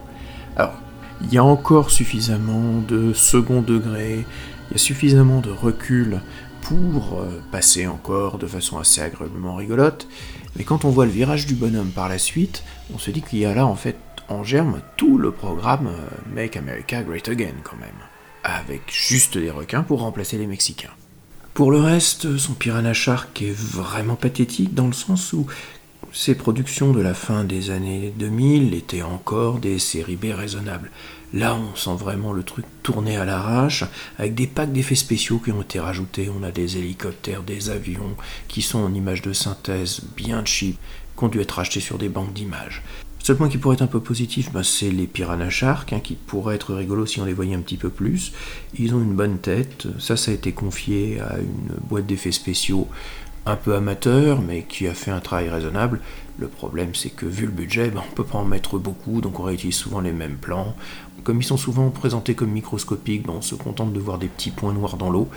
Alors, 0.57 0.73
il 1.21 1.33
y 1.33 1.37
a 1.37 1.43
encore 1.43 1.91
suffisamment 1.91 2.81
de 2.87 3.13
second 3.13 3.61
degré, 3.61 4.25
il 4.69 4.73
y 4.73 4.75
a 4.75 4.77
suffisamment 4.77 5.41
de 5.41 5.51
recul 5.51 6.21
pour 6.61 7.19
euh, 7.19 7.41
passer 7.51 7.87
encore 7.87 8.37
de 8.37 8.47
façon 8.47 8.79
assez 8.79 9.01
agréablement 9.01 9.55
rigolote, 9.55 10.07
mais 10.55 10.63
quand 10.63 10.85
on 10.85 10.89
voit 10.89 11.05
le 11.05 11.11
virage 11.11 11.45
du 11.45 11.53
bonhomme 11.53 11.91
par 11.91 12.09
la 12.09 12.17
suite, 12.17 12.63
on 12.93 12.97
se 12.97 13.11
dit 13.11 13.21
qu'il 13.21 13.39
y 13.39 13.45
a 13.45 13.53
là 13.53 13.65
en 13.65 13.75
fait 13.75 13.97
en 14.27 14.43
germe 14.43 14.81
tout 14.97 15.17
le 15.17 15.31
programme 15.31 15.87
euh, 15.87 16.33
Make 16.33 16.57
America 16.57 17.03
Great 17.03 17.29
Again 17.29 17.55
quand 17.63 17.77
même, 17.77 17.89
avec 18.43 18.81
juste 18.91 19.37
des 19.37 19.51
requins 19.51 19.83
pour 19.83 20.01
remplacer 20.01 20.37
les 20.37 20.47
Mexicains. 20.47 20.93
Pour 21.53 21.71
le 21.71 21.79
reste, 21.79 22.37
son 22.37 22.53
Piranha 22.53 22.93
Shark 22.93 23.41
est 23.41 23.55
vraiment 23.55 24.15
pathétique 24.15 24.73
dans 24.73 24.87
le 24.87 24.93
sens 24.93 25.31
où 25.31 25.47
ses 26.15 26.33
productions 26.33 26.93
de 26.93 27.01
la 27.01 27.13
fin 27.13 27.43
des 27.43 27.71
années 27.71 28.13
2000 28.17 28.73
étaient 28.73 29.01
encore 29.01 29.59
des 29.59 29.79
séries 29.79 30.15
B 30.15 30.27
raisonnables. 30.33 30.89
Là, 31.33 31.57
on 31.57 31.75
sent 31.75 31.97
vraiment 31.99 32.31
le 32.31 32.43
truc 32.43 32.63
tourner 32.83 33.17
à 33.17 33.25
l'arrache, 33.25 33.83
avec 34.17 34.33
des 34.33 34.47
packs 34.47 34.71
d'effets 34.71 34.95
spéciaux 34.95 35.39
qui 35.39 35.51
ont 35.51 35.61
été 35.61 35.77
rajoutés. 35.77 36.29
On 36.29 36.43
a 36.43 36.51
des 36.51 36.77
hélicoptères, 36.77 37.43
des 37.43 37.69
avions, 37.69 38.15
qui 38.47 38.61
sont 38.61 38.79
en 38.79 38.93
images 38.93 39.23
de 39.23 39.33
synthèse 39.33 40.03
bien 40.15 40.45
cheap, 40.45 40.77
qui 41.17 41.23
ont 41.25 41.27
dû 41.27 41.41
être 41.41 41.59
achetés 41.59 41.81
sur 41.81 41.97
des 41.97 42.07
banques 42.07 42.33
d'images. 42.33 42.81
Seul 43.25 43.35
point 43.37 43.49
qui 43.49 43.57
pourrait 43.57 43.73
être 43.73 43.81
un 43.81 43.87
peu 43.87 43.99
positif, 43.99 44.51
bah, 44.53 44.63
c'est 44.63 44.91
les 44.91 45.07
Piranha 45.07 45.49
Shark, 45.49 45.91
hein, 45.91 45.99
qui 45.99 46.13
pourraient 46.13 46.55
être 46.55 46.75
rigolos 46.75 47.07
si 47.07 47.19
on 47.19 47.25
les 47.25 47.33
voyait 47.33 47.55
un 47.55 47.61
petit 47.61 47.75
peu 47.75 47.89
plus. 47.89 48.31
Ils 48.77 48.93
ont 48.93 48.99
une 48.99 49.15
bonne 49.15 49.39
tête, 49.39 49.87
ça, 49.99 50.15
ça 50.15 50.29
a 50.29 50.33
été 50.35 50.51
confié 50.51 51.19
à 51.19 51.39
une 51.39 51.75
boîte 51.89 52.05
d'effets 52.05 52.31
spéciaux 52.31 52.87
un 53.45 53.55
peu 53.55 53.75
amateur, 53.75 54.41
mais 54.41 54.63
qui 54.63 54.87
a 54.87 54.93
fait 54.93 55.11
un 55.11 55.19
travail 55.19 55.49
raisonnable. 55.49 56.01
Le 56.37 56.47
problème, 56.47 56.95
c'est 56.95 57.09
que 57.09 57.25
vu 57.25 57.45
le 57.45 57.51
budget, 57.51 57.89
ben, 57.89 58.01
on 58.05 58.09
ne 58.09 58.15
peut 58.15 58.23
pas 58.23 58.39
en 58.39 58.45
mettre 58.45 58.77
beaucoup, 58.77 59.21
donc 59.21 59.39
on 59.39 59.43
réutilise 59.43 59.75
souvent 59.75 60.01
les 60.01 60.11
mêmes 60.11 60.37
plans. 60.37 60.75
Comme 61.23 61.39
ils 61.39 61.45
sont 61.45 61.57
souvent 61.57 61.89
présentés 61.89 62.35
comme 62.35 62.51
microscopiques, 62.51 63.25
ben, 63.25 63.33
on 63.37 63.41
se 63.41 63.55
contente 63.55 63.93
de 63.93 63.99
voir 63.99 64.17
des 64.17 64.27
petits 64.27 64.51
points 64.51 64.73
noirs 64.73 64.97
dans 64.97 65.09
l'eau, 65.09 65.29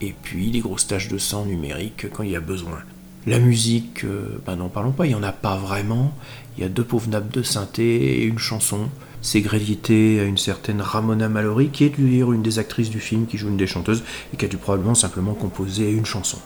et 0.00 0.14
puis 0.22 0.50
des 0.50 0.60
grosses 0.60 0.86
taches 0.86 1.08
de 1.08 1.18
sang 1.18 1.44
numériques 1.44 2.06
quand 2.12 2.22
il 2.22 2.30
y 2.30 2.36
a 2.36 2.40
besoin. 2.40 2.78
La 3.26 3.38
musique, 3.38 4.04
euh, 4.04 4.38
ben 4.46 4.56
n'en 4.56 4.70
parlons 4.70 4.92
pas, 4.92 5.04
il 5.04 5.10
n'y 5.10 5.14
en 5.14 5.22
a 5.22 5.32
pas 5.32 5.56
vraiment. 5.56 6.14
Il 6.56 6.62
y 6.62 6.66
a 6.66 6.70
deux 6.70 6.84
pauvres 6.84 7.10
nappes 7.10 7.30
de 7.30 7.42
synthé 7.42 8.22
et 8.22 8.24
une 8.24 8.38
chanson. 8.38 8.88
C'est 9.20 9.42
crédité 9.42 10.18
à 10.20 10.24
une 10.24 10.38
certaine 10.38 10.80
Ramona 10.80 11.28
Mallory, 11.28 11.68
qui 11.68 11.84
est 11.84 11.92
d'ailleurs 11.98 12.32
une 12.32 12.40
des 12.40 12.58
actrices 12.58 12.88
du 12.88 13.00
film 13.00 13.26
qui 13.26 13.36
joue 13.36 13.48
une 13.48 13.58
des 13.58 13.66
chanteuses, 13.66 14.02
et 14.32 14.38
qui 14.38 14.46
a 14.46 14.48
dû 14.48 14.56
probablement 14.56 14.94
simplement 14.94 15.34
composer 15.34 15.90
une 15.90 16.06
chanson. 16.06 16.38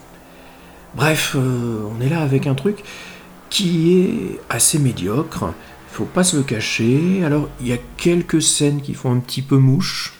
Bref, 0.97 1.35
euh, 1.37 1.83
on 1.91 2.01
est 2.01 2.09
là 2.09 2.21
avec 2.21 2.47
un 2.47 2.55
truc 2.55 2.85
qui 3.51 3.99
est 3.99 4.41
assez 4.49 4.79
médiocre, 4.79 5.53
il 5.91 5.95
faut 5.95 6.05
pas 6.05 6.25
se 6.25 6.37
le 6.37 6.43
cacher. 6.43 7.25
Alors, 7.25 7.49
il 7.61 7.67
y 7.67 7.73
a 7.73 7.79
quelques 7.97 8.43
scènes 8.43 8.81
qui 8.81 8.95
font 8.95 9.13
un 9.13 9.19
petit 9.19 9.43
peu 9.43 9.57
mouche, 9.57 10.15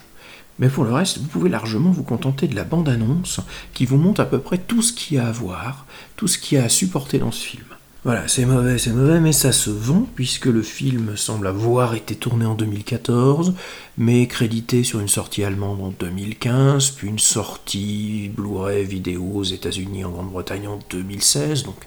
mais 0.59 0.67
pour 0.67 0.83
le 0.83 0.93
reste, 0.93 1.19
vous 1.19 1.27
pouvez 1.27 1.49
largement 1.49 1.91
vous 1.91 2.03
contenter 2.03 2.47
de 2.47 2.55
la 2.55 2.65
bande-annonce 2.65 3.39
qui 3.73 3.85
vous 3.85 3.97
montre 3.97 4.21
à 4.21 4.25
peu 4.25 4.39
près 4.39 4.57
tout 4.57 4.81
ce 4.81 4.91
qu'il 4.93 5.17
y 5.17 5.19
a 5.19 5.27
à 5.27 5.31
voir, 5.31 5.85
tout 6.17 6.27
ce 6.27 6.37
qu'il 6.37 6.57
y 6.57 6.61
a 6.61 6.65
à 6.65 6.69
supporter 6.69 7.19
dans 7.19 7.31
ce 7.31 7.45
film. 7.45 7.65
Voilà, 8.05 8.27
c'est 8.27 8.45
mauvais, 8.45 8.77
c'est 8.77 8.91
mauvais, 8.91 9.19
mais 9.19 9.31
ça 9.31 9.51
se 9.51 9.71
vend 9.71 10.07
puisque 10.13 10.45
le 10.45 10.61
film 10.61 11.17
semble 11.17 11.47
avoir 11.47 11.95
été 11.95 12.13
tourné 12.13 12.45
en 12.45 12.53
2014, 12.53 13.55
mais 13.97 14.27
crédité 14.27 14.83
sur 14.83 14.99
une 14.99 15.07
sortie 15.07 15.43
allemande 15.43 15.81
en 15.81 15.89
2015, 15.89 16.91
puis 16.91 17.07
une 17.07 17.17
sortie 17.17 18.29
Blu-ray 18.37 18.85
vidéo 18.85 19.31
aux 19.33 19.43
États-Unis 19.43 20.05
en 20.05 20.11
Grande-Bretagne 20.11 20.67
en 20.67 20.79
2016. 20.87 21.63
Donc 21.63 21.77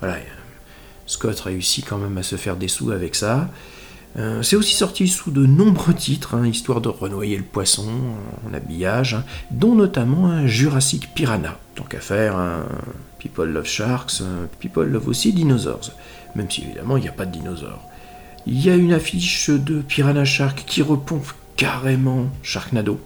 voilà, 0.00 0.18
Scott 1.06 1.40
réussit 1.40 1.86
quand 1.88 1.96
même 1.96 2.18
à 2.18 2.22
se 2.22 2.36
faire 2.36 2.56
des 2.56 2.68
sous 2.68 2.90
avec 2.90 3.14
ça. 3.14 3.48
Euh, 4.18 4.42
c'est 4.42 4.56
aussi 4.56 4.74
sorti 4.74 5.08
sous 5.08 5.30
de 5.30 5.46
nombreux 5.46 5.94
titres, 5.94 6.34
hein, 6.34 6.46
histoire 6.46 6.82
de 6.82 6.90
renoyer 6.90 7.38
le 7.38 7.44
poisson 7.44 7.88
en 8.46 8.52
habillage, 8.52 9.14
hein, 9.14 9.24
dont 9.50 9.74
notamment 9.74 10.26
un 10.26 10.46
Jurassic 10.46 11.14
Piranha. 11.14 11.58
Tant 11.76 11.84
qu'à 11.84 12.00
faire, 12.00 12.36
un 12.36 12.66
People 13.22 13.46
Love 13.46 13.66
Sharks, 13.66 14.20
People 14.58 14.88
Love 14.88 15.06
aussi 15.06 15.32
Dinosaurs, 15.32 15.92
même 16.34 16.50
si 16.50 16.62
évidemment 16.62 16.96
il 16.96 17.02
n'y 17.02 17.08
a 17.08 17.12
pas 17.12 17.24
de 17.24 17.30
dinosaures. 17.30 17.82
Il 18.46 18.60
y 18.60 18.68
a 18.68 18.74
une 18.74 18.92
affiche 18.92 19.48
de 19.50 19.80
Piranha 19.80 20.24
Shark 20.24 20.64
qui 20.66 20.82
repompe 20.82 21.32
carrément 21.56 22.26
Sharknado, 22.42 22.98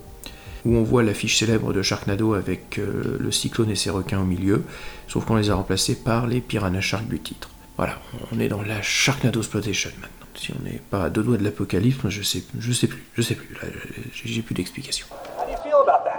où 0.64 0.74
on 0.74 0.82
voit 0.82 1.02
l'affiche 1.02 1.38
célèbre 1.38 1.74
de 1.74 1.82
Sharknado 1.82 2.32
avec 2.32 2.78
euh, 2.78 3.18
le 3.20 3.30
cyclone 3.30 3.70
et 3.70 3.76
ses 3.76 3.90
requins 3.90 4.18
au 4.18 4.24
milieu, 4.24 4.64
sauf 5.06 5.26
qu'on 5.26 5.36
les 5.36 5.50
a 5.50 5.54
remplacés 5.54 5.96
par 5.96 6.26
les 6.26 6.40
Piranha 6.40 6.80
Shark 6.80 7.06
du 7.06 7.20
titre. 7.20 7.50
Voilà, 7.76 7.98
on 8.32 8.40
est 8.40 8.48
dans 8.48 8.62
la 8.62 8.80
Sharknado 8.80 9.40
Exploitation 9.40 9.90
maintenant. 10.00 10.26
Si 10.34 10.52
on 10.58 10.64
n'est 10.64 10.80
pas 10.90 11.04
à 11.04 11.10
deux 11.10 11.22
doigts 11.22 11.36
de 11.36 11.44
l'apocalypse, 11.44 12.08
je 12.08 12.22
sais, 12.22 12.42
je 12.58 12.72
sais 12.72 12.86
plus, 12.86 13.04
je 13.14 13.22
sais 13.22 13.34
plus, 13.34 13.54
j'ai 14.12 14.42
plus 14.42 14.54
d'explication. 14.54 15.06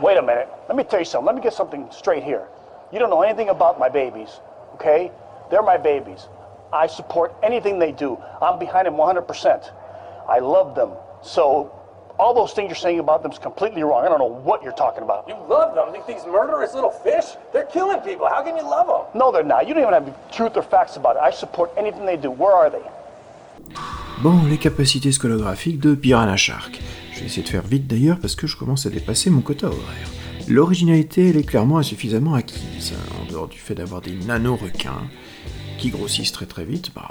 Wait 0.01 0.15
a 0.15 0.21
minute. 0.21 0.47
Let 0.69 0.75
me 0.75 0.83
tell 0.83 0.99
you 0.99 1.05
something. 1.05 1.25
Let 1.25 1.35
me 1.35 1.41
get 1.41 1.53
something 1.53 1.87
straight 1.91 2.23
here. 2.23 2.43
You 2.91 2.99
don't 2.99 3.09
know 3.09 3.21
anything 3.21 3.49
about 3.49 3.79
my 3.79 3.89
babies, 3.89 4.39
okay? 4.75 5.11
They're 5.51 5.61
my 5.63 5.77
babies. 5.77 6.27
I 6.71 6.87
support 6.87 7.35
anything 7.43 7.79
they 7.79 7.91
do. 7.91 8.17
I'm 8.41 8.59
behind 8.59 8.87
them 8.87 8.95
100%. 8.95 9.71
I 10.29 10.39
love 10.39 10.75
them. 10.75 10.91
So 11.21 11.71
all 12.19 12.33
those 12.33 12.53
things 12.53 12.67
you're 12.69 12.75
saying 12.75 12.99
about 12.99 13.23
them 13.23 13.31
is 13.31 13.39
completely 13.39 13.83
wrong. 13.83 14.05
I 14.05 14.09
don't 14.09 14.19
know 14.19 14.25
what 14.25 14.63
you're 14.63 14.73
talking 14.73 15.03
about. 15.03 15.27
You 15.27 15.35
love 15.49 15.75
them. 15.75 16.01
These 16.07 16.25
murderous 16.25 16.73
little 16.73 16.91
fish? 16.91 17.25
They're 17.53 17.65
killing 17.65 17.99
people. 17.99 18.27
How 18.27 18.41
can 18.41 18.55
you 18.57 18.63
love 18.63 18.87
them? 18.87 19.19
No, 19.19 19.31
they're 19.31 19.43
not. 19.43 19.67
You 19.67 19.73
don't 19.73 19.83
even 19.83 19.93
have 19.93 20.05
the 20.05 20.13
truth 20.33 20.55
or 20.55 20.63
facts 20.63 20.97
about 20.97 21.15
it. 21.17 21.21
I 21.21 21.31
support 21.31 21.71
anything 21.77 22.05
they 22.05 22.17
do. 22.17 22.31
Where 22.31 22.53
are 22.53 22.69
they? 22.69 22.83
Bon, 24.23 24.43
les 24.49 24.57
capacités 24.57 25.11
scolographiques 25.11 25.79
de 25.79 25.93
Piranha 25.93 26.37
Shark. 26.37 26.79
Je 27.11 27.19
vais 27.19 27.25
essayer 27.25 27.43
de 27.43 27.49
faire 27.49 27.61
vite 27.61 27.87
d'ailleurs 27.87 28.17
parce 28.19 28.35
que 28.35 28.47
je 28.47 28.57
commence 28.57 28.85
à 28.85 28.89
dépasser 28.89 29.29
mon 29.29 29.41
quota 29.41 29.67
horaire. 29.67 30.07
L'originalité, 30.49 31.29
elle 31.29 31.37
est 31.37 31.43
clairement 31.43 31.77
insuffisamment 31.77 32.33
acquise. 32.33 32.93
En 33.21 33.29
dehors 33.29 33.49
du 33.49 33.57
fait 33.57 33.75
d'avoir 33.75 33.99
des 33.99 34.13
nano-requins 34.13 35.09
qui 35.77 35.89
grossissent 35.89 36.31
très 36.31 36.45
très 36.45 36.63
vite, 36.63 36.91
bah, 36.95 37.09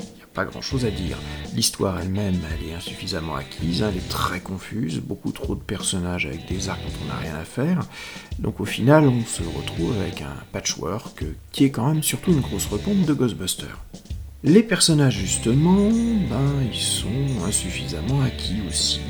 il 0.00 0.16
n'y 0.16 0.22
a 0.22 0.26
pas 0.34 0.44
grand 0.44 0.60
chose 0.60 0.84
à 0.84 0.90
dire. 0.90 1.16
L'histoire 1.54 1.98
elle-même, 1.98 2.38
elle 2.52 2.68
est 2.68 2.74
insuffisamment 2.74 3.36
acquise, 3.36 3.80
elle 3.80 3.96
est 3.96 4.08
très 4.10 4.40
confuse, 4.40 5.00
beaucoup 5.00 5.32
trop 5.32 5.54
de 5.54 5.62
personnages 5.62 6.26
avec 6.26 6.46
des 6.46 6.68
arcs 6.68 6.82
dont 6.82 7.04
on 7.04 7.08
n'a 7.08 7.20
rien 7.20 7.36
à 7.36 7.44
faire. 7.44 7.86
Donc 8.38 8.60
au 8.60 8.66
final, 8.66 9.08
on 9.08 9.24
se 9.24 9.42
retrouve 9.42 9.98
avec 9.98 10.20
un 10.20 10.36
patchwork 10.52 11.24
qui 11.52 11.64
est 11.64 11.70
quand 11.70 11.88
même 11.88 12.02
surtout 12.02 12.32
une 12.32 12.40
grosse 12.40 12.66
repompe 12.66 13.06
de 13.06 13.14
Ghostbusters. 13.14 13.78
Les 14.42 14.62
personnages, 14.62 15.16
justement, 15.16 15.88
ben, 15.88 16.52
ils 16.70 16.78
sont 16.78 17.46
insuffisamment 17.46 18.20
acquis 18.20 18.60
aussi. 18.68 19.00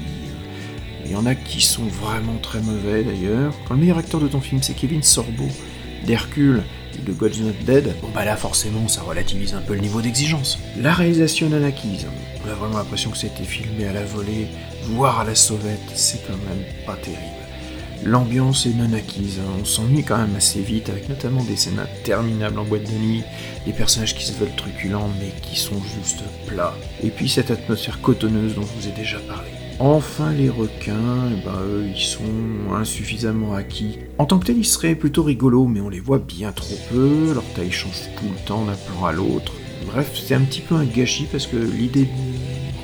Il 1.05 1.12
y 1.12 1.17
en 1.17 1.27
a 1.27 1.35
qui 1.35 1.61
sont 1.61 1.85
vraiment 1.85 2.38
très 2.43 2.61
mauvais 2.61 3.05
d'ailleurs. 3.05 3.53
Quand 3.67 3.75
le 3.75 3.81
meilleur 3.81 3.99
acteur 3.99 4.21
de 4.21 4.29
ton 4.29 4.40
film 4.40 4.62
c'est 4.62 4.75
Kevin 4.75 5.03
Sorbo, 5.03 5.49
d'Hercule 6.07 6.62
ou 6.99 7.03
de 7.03 7.12
God's 7.12 7.40
Not 7.40 7.53
Dead, 7.67 7.95
bon 8.01 8.09
bah 8.14 8.25
là 8.25 8.37
forcément 8.37 8.88
ça 8.88 9.03
relativise 9.03 9.55
un 9.55 9.61
peu 9.61 9.75
le 9.75 9.81
niveau 9.81 10.01
d'exigence. 10.01 10.59
La 10.79 10.95
réalisation 10.95 11.49
non 11.51 11.62
acquise, 11.62 12.07
on 12.45 12.51
a 12.51 12.55
vraiment 12.55 12.79
l'impression 12.79 13.11
que 13.11 13.19
c'était 13.19 13.45
filmé 13.45 13.87
à 13.87 13.93
la 13.93 14.05
volée, 14.05 14.49
voire 14.85 15.21
à 15.21 15.25
la 15.25 15.35
sauvette, 15.35 15.93
c'est 15.95 16.27
quand 16.27 16.38
même 16.49 16.64
pas 16.87 16.97
terrible. 16.97 17.21
L'ambiance 18.03 18.67
est 18.67 18.75
non 18.75 18.93
acquise, 18.93 19.40
hein. 19.40 19.59
on 19.61 19.64
s'ennuie 19.64 20.05
quand 20.05 20.19
même 20.19 20.37
assez 20.37 20.61
vite, 20.61 20.90
avec 20.90 21.09
notamment 21.09 21.43
des 21.43 21.57
scènes 21.57 21.79
interminables 21.79 22.59
en 22.59 22.64
boîte 22.64 22.85
de 22.85 22.99
nuit, 22.99 23.23
des 23.64 23.73
personnages 23.73 24.14
qui 24.14 24.27
se 24.27 24.33
veulent 24.33 24.55
truculents 24.57 25.11
mais 25.19 25.33
qui 25.40 25.59
sont 25.59 25.81
juste 25.97 26.23
plats, 26.47 26.75
et 27.03 27.09
puis 27.09 27.29
cette 27.29 27.51
atmosphère 27.51 28.01
cotonneuse 28.01 28.55
dont 28.55 28.62
je 28.62 28.81
vous 28.81 28.88
ai 28.88 28.93
déjà 28.93 29.19
parlé. 29.21 29.51
Enfin, 29.81 30.33
les 30.33 30.51
requins, 30.51 31.31
eh 31.33 31.45
ben, 31.45 31.61
eux, 31.67 31.87
ils 31.93 32.01
sont 32.01 32.75
insuffisamment 32.75 33.55
acquis. 33.55 33.99
En 34.19 34.25
tant 34.25 34.39
que 34.39 34.47
tel, 34.47 34.57
ils 34.57 34.65
seraient 34.65 34.95
plutôt 34.95 35.25
rigolos, 35.25 35.67
mais 35.67 35.81
on 35.81 35.89
les 35.89 35.99
voit 35.99 36.21
bien 36.21 36.53
trop 36.53 36.77
peu, 36.91 37.33
leur 37.35 37.45
taille 37.55 37.73
change 37.73 38.09
tout 38.17 38.25
le 38.25 38.47
temps 38.47 38.65
d'un 38.65 38.77
plan 38.77 39.07
à 39.07 39.13
l'autre. 39.13 39.53
Bref, 39.87 40.13
c'est 40.15 40.35
un 40.35 40.43
petit 40.43 40.61
peu 40.61 40.77
un 40.77 40.85
gâchis 40.85 41.27
parce 41.31 41.47
que 41.49 41.57
l'idée 41.57 42.09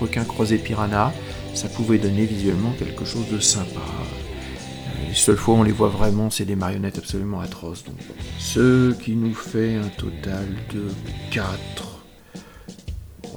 requin 0.00 0.24
croisé 0.24 0.58
piranha, 0.58 1.12
ça 1.54 1.68
pouvait 1.68 1.98
donner 1.98 2.24
visuellement 2.24 2.72
quelque 2.78 3.04
chose 3.04 3.28
de 3.30 3.38
sympa. 3.38 3.80
Les 5.08 5.14
seules 5.14 5.36
fois 5.36 5.54
où 5.54 5.58
on 5.58 5.62
les 5.62 5.72
voit 5.72 5.88
vraiment, 5.88 6.28
c'est 6.28 6.44
des 6.44 6.56
marionnettes 6.56 6.98
absolument 6.98 7.40
atroces. 7.40 7.84
Ce 8.38 8.92
qui 8.92 9.14
nous 9.14 9.34
fait 9.34 9.76
un 9.76 9.88
total 9.88 10.46
de 10.74 10.88
4. 11.30 11.99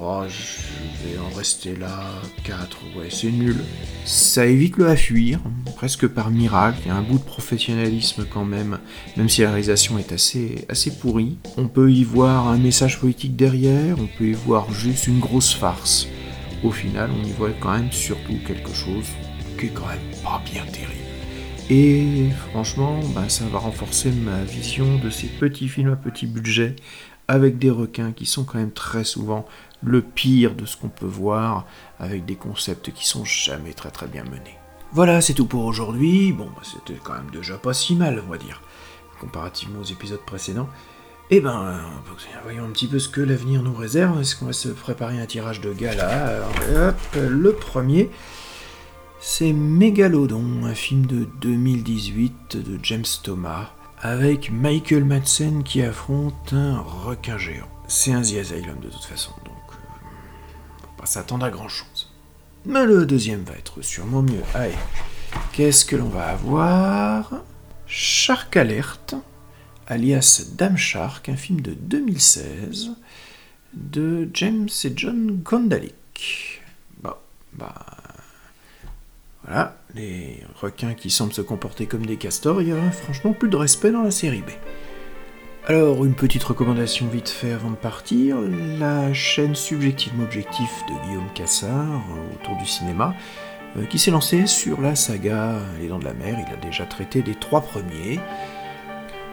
Oh, 0.01 0.23
je 0.27 1.07
vais 1.07 1.19
en 1.19 1.35
rester 1.35 1.75
là. 1.75 2.03
4, 2.43 2.77
ouais, 2.97 3.09
c'est 3.09 3.31
nul. 3.31 3.57
Ça 4.05 4.45
évite 4.45 4.77
le 4.77 4.87
à 4.87 4.95
fuir, 4.95 5.39
presque 5.75 6.07
par 6.07 6.31
miracle. 6.31 6.79
Il 6.85 6.87
y 6.87 6.91
a 6.91 6.95
un 6.95 7.01
bout 7.01 7.19
de 7.19 7.23
professionnalisme 7.23 8.25
quand 8.25 8.45
même, 8.45 8.79
même 9.17 9.29
si 9.29 9.41
la 9.41 9.49
réalisation 9.49 9.99
est 9.99 10.11
assez, 10.11 10.65
assez 10.67 10.91
pourrie. 10.91 11.37
On 11.57 11.67
peut 11.67 11.91
y 11.91 12.03
voir 12.03 12.47
un 12.47 12.57
message 12.57 12.99
politique 12.99 13.35
derrière, 13.35 13.97
on 13.99 14.07
peut 14.17 14.25
y 14.25 14.33
voir 14.33 14.71
juste 14.73 15.07
une 15.07 15.19
grosse 15.19 15.53
farce. 15.53 16.07
Au 16.63 16.71
final, 16.71 17.11
on 17.11 17.27
y 17.27 17.31
voit 17.31 17.51
quand 17.59 17.73
même 17.73 17.91
surtout 17.91 18.37
quelque 18.47 18.73
chose 18.73 19.05
qui 19.59 19.67
est 19.67 19.73
quand 19.73 19.87
même 19.87 19.99
pas 20.23 20.41
bien 20.51 20.65
terrible. 20.65 20.93
Et 21.69 22.29
franchement, 22.49 22.99
ben, 23.15 23.29
ça 23.29 23.45
va 23.45 23.59
renforcer 23.59 24.11
ma 24.11 24.43
vision 24.43 24.97
de 24.97 25.09
ces 25.09 25.27
petits 25.27 25.69
films 25.69 25.93
à 25.93 25.95
petit 25.95 26.25
budget 26.25 26.75
avec 27.27 27.57
des 27.57 27.69
requins 27.69 28.11
qui 28.11 28.25
sont 28.25 28.43
quand 28.43 28.57
même 28.57 28.71
très 28.71 29.03
souvent 29.03 29.45
le 29.83 30.01
pire 30.01 30.55
de 30.55 30.65
ce 30.65 30.77
qu'on 30.77 30.89
peut 30.89 31.05
voir 31.05 31.65
avec 31.99 32.25
des 32.25 32.35
concepts 32.35 32.91
qui 32.91 33.07
sont 33.07 33.25
jamais 33.25 33.73
très 33.73 33.91
très 33.91 34.07
bien 34.07 34.23
menés. 34.23 34.57
Voilà, 34.91 35.21
c'est 35.21 35.33
tout 35.33 35.45
pour 35.45 35.65
aujourd'hui. 35.65 36.31
Bon, 36.33 36.45
bah, 36.45 36.61
c'était 36.63 36.99
quand 37.03 37.13
même 37.13 37.31
déjà 37.31 37.57
pas 37.57 37.73
si 37.73 37.95
mal, 37.95 38.21
on 38.25 38.31
va 38.31 38.37
dire, 38.37 38.61
comparativement 39.19 39.79
aux 39.79 39.85
épisodes 39.85 40.23
précédents. 40.25 40.69
Et 41.31 41.39
ben, 41.39 41.79
voyons 42.43 42.65
un 42.65 42.69
petit 42.69 42.87
peu 42.87 42.99
ce 42.99 43.09
que 43.09 43.21
l'avenir 43.21 43.63
nous 43.63 43.73
réserve. 43.73 44.21
Est-ce 44.21 44.35
qu'on 44.35 44.45
va 44.45 44.53
se 44.53 44.69
préparer 44.69 45.19
un 45.19 45.25
tirage 45.25 45.61
de 45.61 45.73
gala? 45.73 46.47
Hop, 46.75 46.95
le 47.15 47.53
premier, 47.53 48.11
c'est 49.19 49.53
Mégalodon, 49.53 50.65
un 50.65 50.75
film 50.75 51.05
de 51.05 51.25
2018 51.41 52.57
de 52.57 52.77
James 52.83 53.05
Thomas, 53.23 53.71
avec 53.99 54.51
Michael 54.51 55.05
Madsen 55.05 55.63
qui 55.63 55.81
affronte 55.81 56.51
un 56.53 56.81
requin 56.81 57.37
géant. 57.37 57.69
C'est 57.87 58.11
un 58.11 58.21
The 58.21 58.35
Asylum 58.41 58.79
de 58.81 58.89
toute 58.89 59.05
façon, 59.05 59.31
s'attendre 61.05 61.45
à 61.45 61.49
grand 61.49 61.69
chose. 61.69 62.11
Mais 62.65 62.85
le 62.85 63.05
deuxième 63.05 63.43
va 63.43 63.53
être 63.53 63.81
sûrement 63.81 64.21
mieux. 64.21 64.41
Allez, 64.53 64.73
qu'est-ce 65.51 65.85
que 65.85 65.95
l'on 65.95 66.09
va 66.09 66.27
avoir? 66.27 67.43
Shark 67.85 68.55
Alert, 68.55 69.15
alias 69.87 70.45
Dame 70.57 70.77
Shark, 70.77 71.29
un 71.29 71.35
film 71.35 71.61
de 71.61 71.73
2016 71.73 72.91
de 73.73 74.29
James 74.33 74.69
et 74.83 74.93
John 74.95 75.41
Gondalik. 75.43 76.61
Bon, 77.01 77.13
bah 77.53 77.73
voilà, 79.43 79.77
les 79.93 80.41
requins 80.61 80.93
qui 80.93 81.09
semblent 81.09 81.33
se 81.33 81.41
comporter 81.41 81.85
comme 81.85 82.05
des 82.05 82.17
castors, 82.17 82.61
il 82.61 82.69
y 82.69 82.71
a 82.71 82.91
franchement 82.91 83.33
plus 83.33 83.49
de 83.49 83.57
respect 83.57 83.91
dans 83.91 84.03
la 84.03 84.11
série 84.11 84.41
B. 84.41 84.51
Alors, 85.65 86.03
une 86.03 86.13
petite 86.13 86.43
recommandation 86.43 87.07
vite 87.07 87.29
fait 87.29 87.53
avant 87.53 87.71
de 87.71 87.77
partir, 87.77 88.35
la 88.77 89.13
chaîne 89.13 89.55
Subjectivement 89.55 90.25
Objectif 90.25 90.69
de 90.89 91.07
Guillaume 91.07 91.29
Cassard, 91.33 91.71
euh, 91.71 92.35
autour 92.35 92.57
du 92.57 92.65
cinéma, 92.65 93.15
euh, 93.77 93.85
qui 93.85 93.97
s'est 93.97 94.11
lancée 94.11 94.45
sur 94.45 94.81
la 94.81 94.95
saga 94.95 95.55
Les 95.79 95.87
Dents 95.87 95.99
de 95.99 96.03
la 96.03 96.13
Mer, 96.13 96.37
il 96.45 96.53
a 96.53 96.57
déjà 96.57 96.85
traité 96.85 97.21
des 97.21 97.35
trois 97.35 97.61
premiers. 97.61 98.19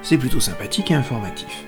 C'est 0.03 0.19
plutôt 0.19 0.39
sympathique 0.39 0.93
et 0.93 0.95
informatif. 0.95 1.65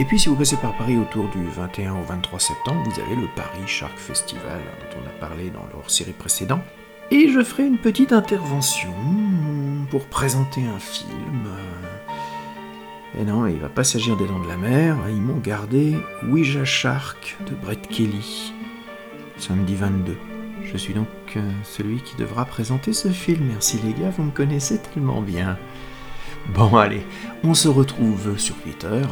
Et 0.00 0.04
puis 0.04 0.18
si 0.18 0.28
vous 0.28 0.34
passez 0.34 0.56
par 0.56 0.76
Paris 0.76 0.96
autour 0.96 1.28
du 1.28 1.46
21 1.46 1.94
au 1.94 2.02
23 2.02 2.40
septembre, 2.40 2.82
vous 2.84 3.00
avez 3.00 3.14
le 3.14 3.28
Paris 3.36 3.68
Shark 3.68 3.96
Festival 3.96 4.60
dont 4.80 5.02
on 5.04 5.06
a 5.06 5.20
parlé 5.20 5.50
dans 5.50 5.68
leur 5.72 5.88
série 5.88 6.14
précédente. 6.14 6.62
Et 7.12 7.28
je 7.28 7.44
ferai 7.44 7.64
une 7.64 7.78
petite 7.78 8.12
intervention 8.12 8.92
pour 9.88 10.06
présenter 10.06 10.62
un 10.64 10.80
film. 10.80 11.46
Et 13.18 13.24
non, 13.24 13.46
il 13.46 13.58
va 13.58 13.68
pas 13.68 13.82
s'agir 13.82 14.16
des 14.16 14.26
Dents 14.26 14.38
de 14.38 14.46
la 14.46 14.56
Mer, 14.56 14.96
ils 15.08 15.20
m'ont 15.20 15.38
gardé 15.38 15.96
Ouija 16.28 16.64
Shark 16.64 17.36
de 17.44 17.54
Brett 17.56 17.88
Kelly, 17.88 18.52
samedi 19.36 19.74
22. 19.74 20.16
Je 20.62 20.76
suis 20.76 20.94
donc 20.94 21.08
euh, 21.36 21.50
celui 21.64 22.00
qui 22.02 22.14
devra 22.16 22.44
présenter 22.44 22.92
ce 22.92 23.08
film. 23.08 23.46
Merci 23.48 23.80
les 23.84 23.94
gars, 23.94 24.10
vous 24.10 24.22
me 24.22 24.30
connaissez 24.30 24.78
tellement 24.78 25.22
bien. 25.22 25.58
Bon 26.54 26.76
allez, 26.76 27.02
on 27.42 27.54
se 27.54 27.68
retrouve 27.68 28.38
sur 28.38 28.54
Twitter, 28.56 29.02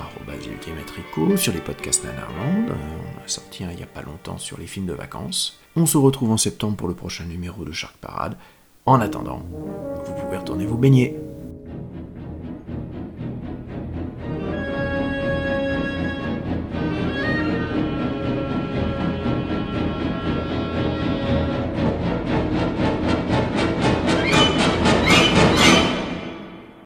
Ultimatrico, 0.48 1.36
sur 1.36 1.52
les 1.52 1.60
podcasts 1.60 2.04
Nanarland, 2.04 2.70
on 2.70 3.24
a 3.24 3.28
sorti 3.28 3.64
un 3.64 3.70
il 3.70 3.76
n'y 3.76 3.82
a 3.82 3.86
pas 3.86 4.02
longtemps 4.02 4.38
sur 4.38 4.58
les 4.58 4.66
films 4.66 4.86
de 4.86 4.92
vacances. 4.92 5.58
On 5.74 5.86
se 5.86 5.98
retrouve 5.98 6.30
en 6.30 6.36
septembre 6.36 6.76
pour 6.76 6.88
le 6.88 6.94
prochain 6.94 7.24
numéro 7.24 7.64
de 7.64 7.72
Shark 7.72 7.96
Parade. 7.96 8.36
En 8.86 9.00
attendant, 9.00 9.42
vous 10.04 10.14
pouvez 10.14 10.38
retourner 10.38 10.66
vous 10.66 10.78
baigner. 10.78 11.16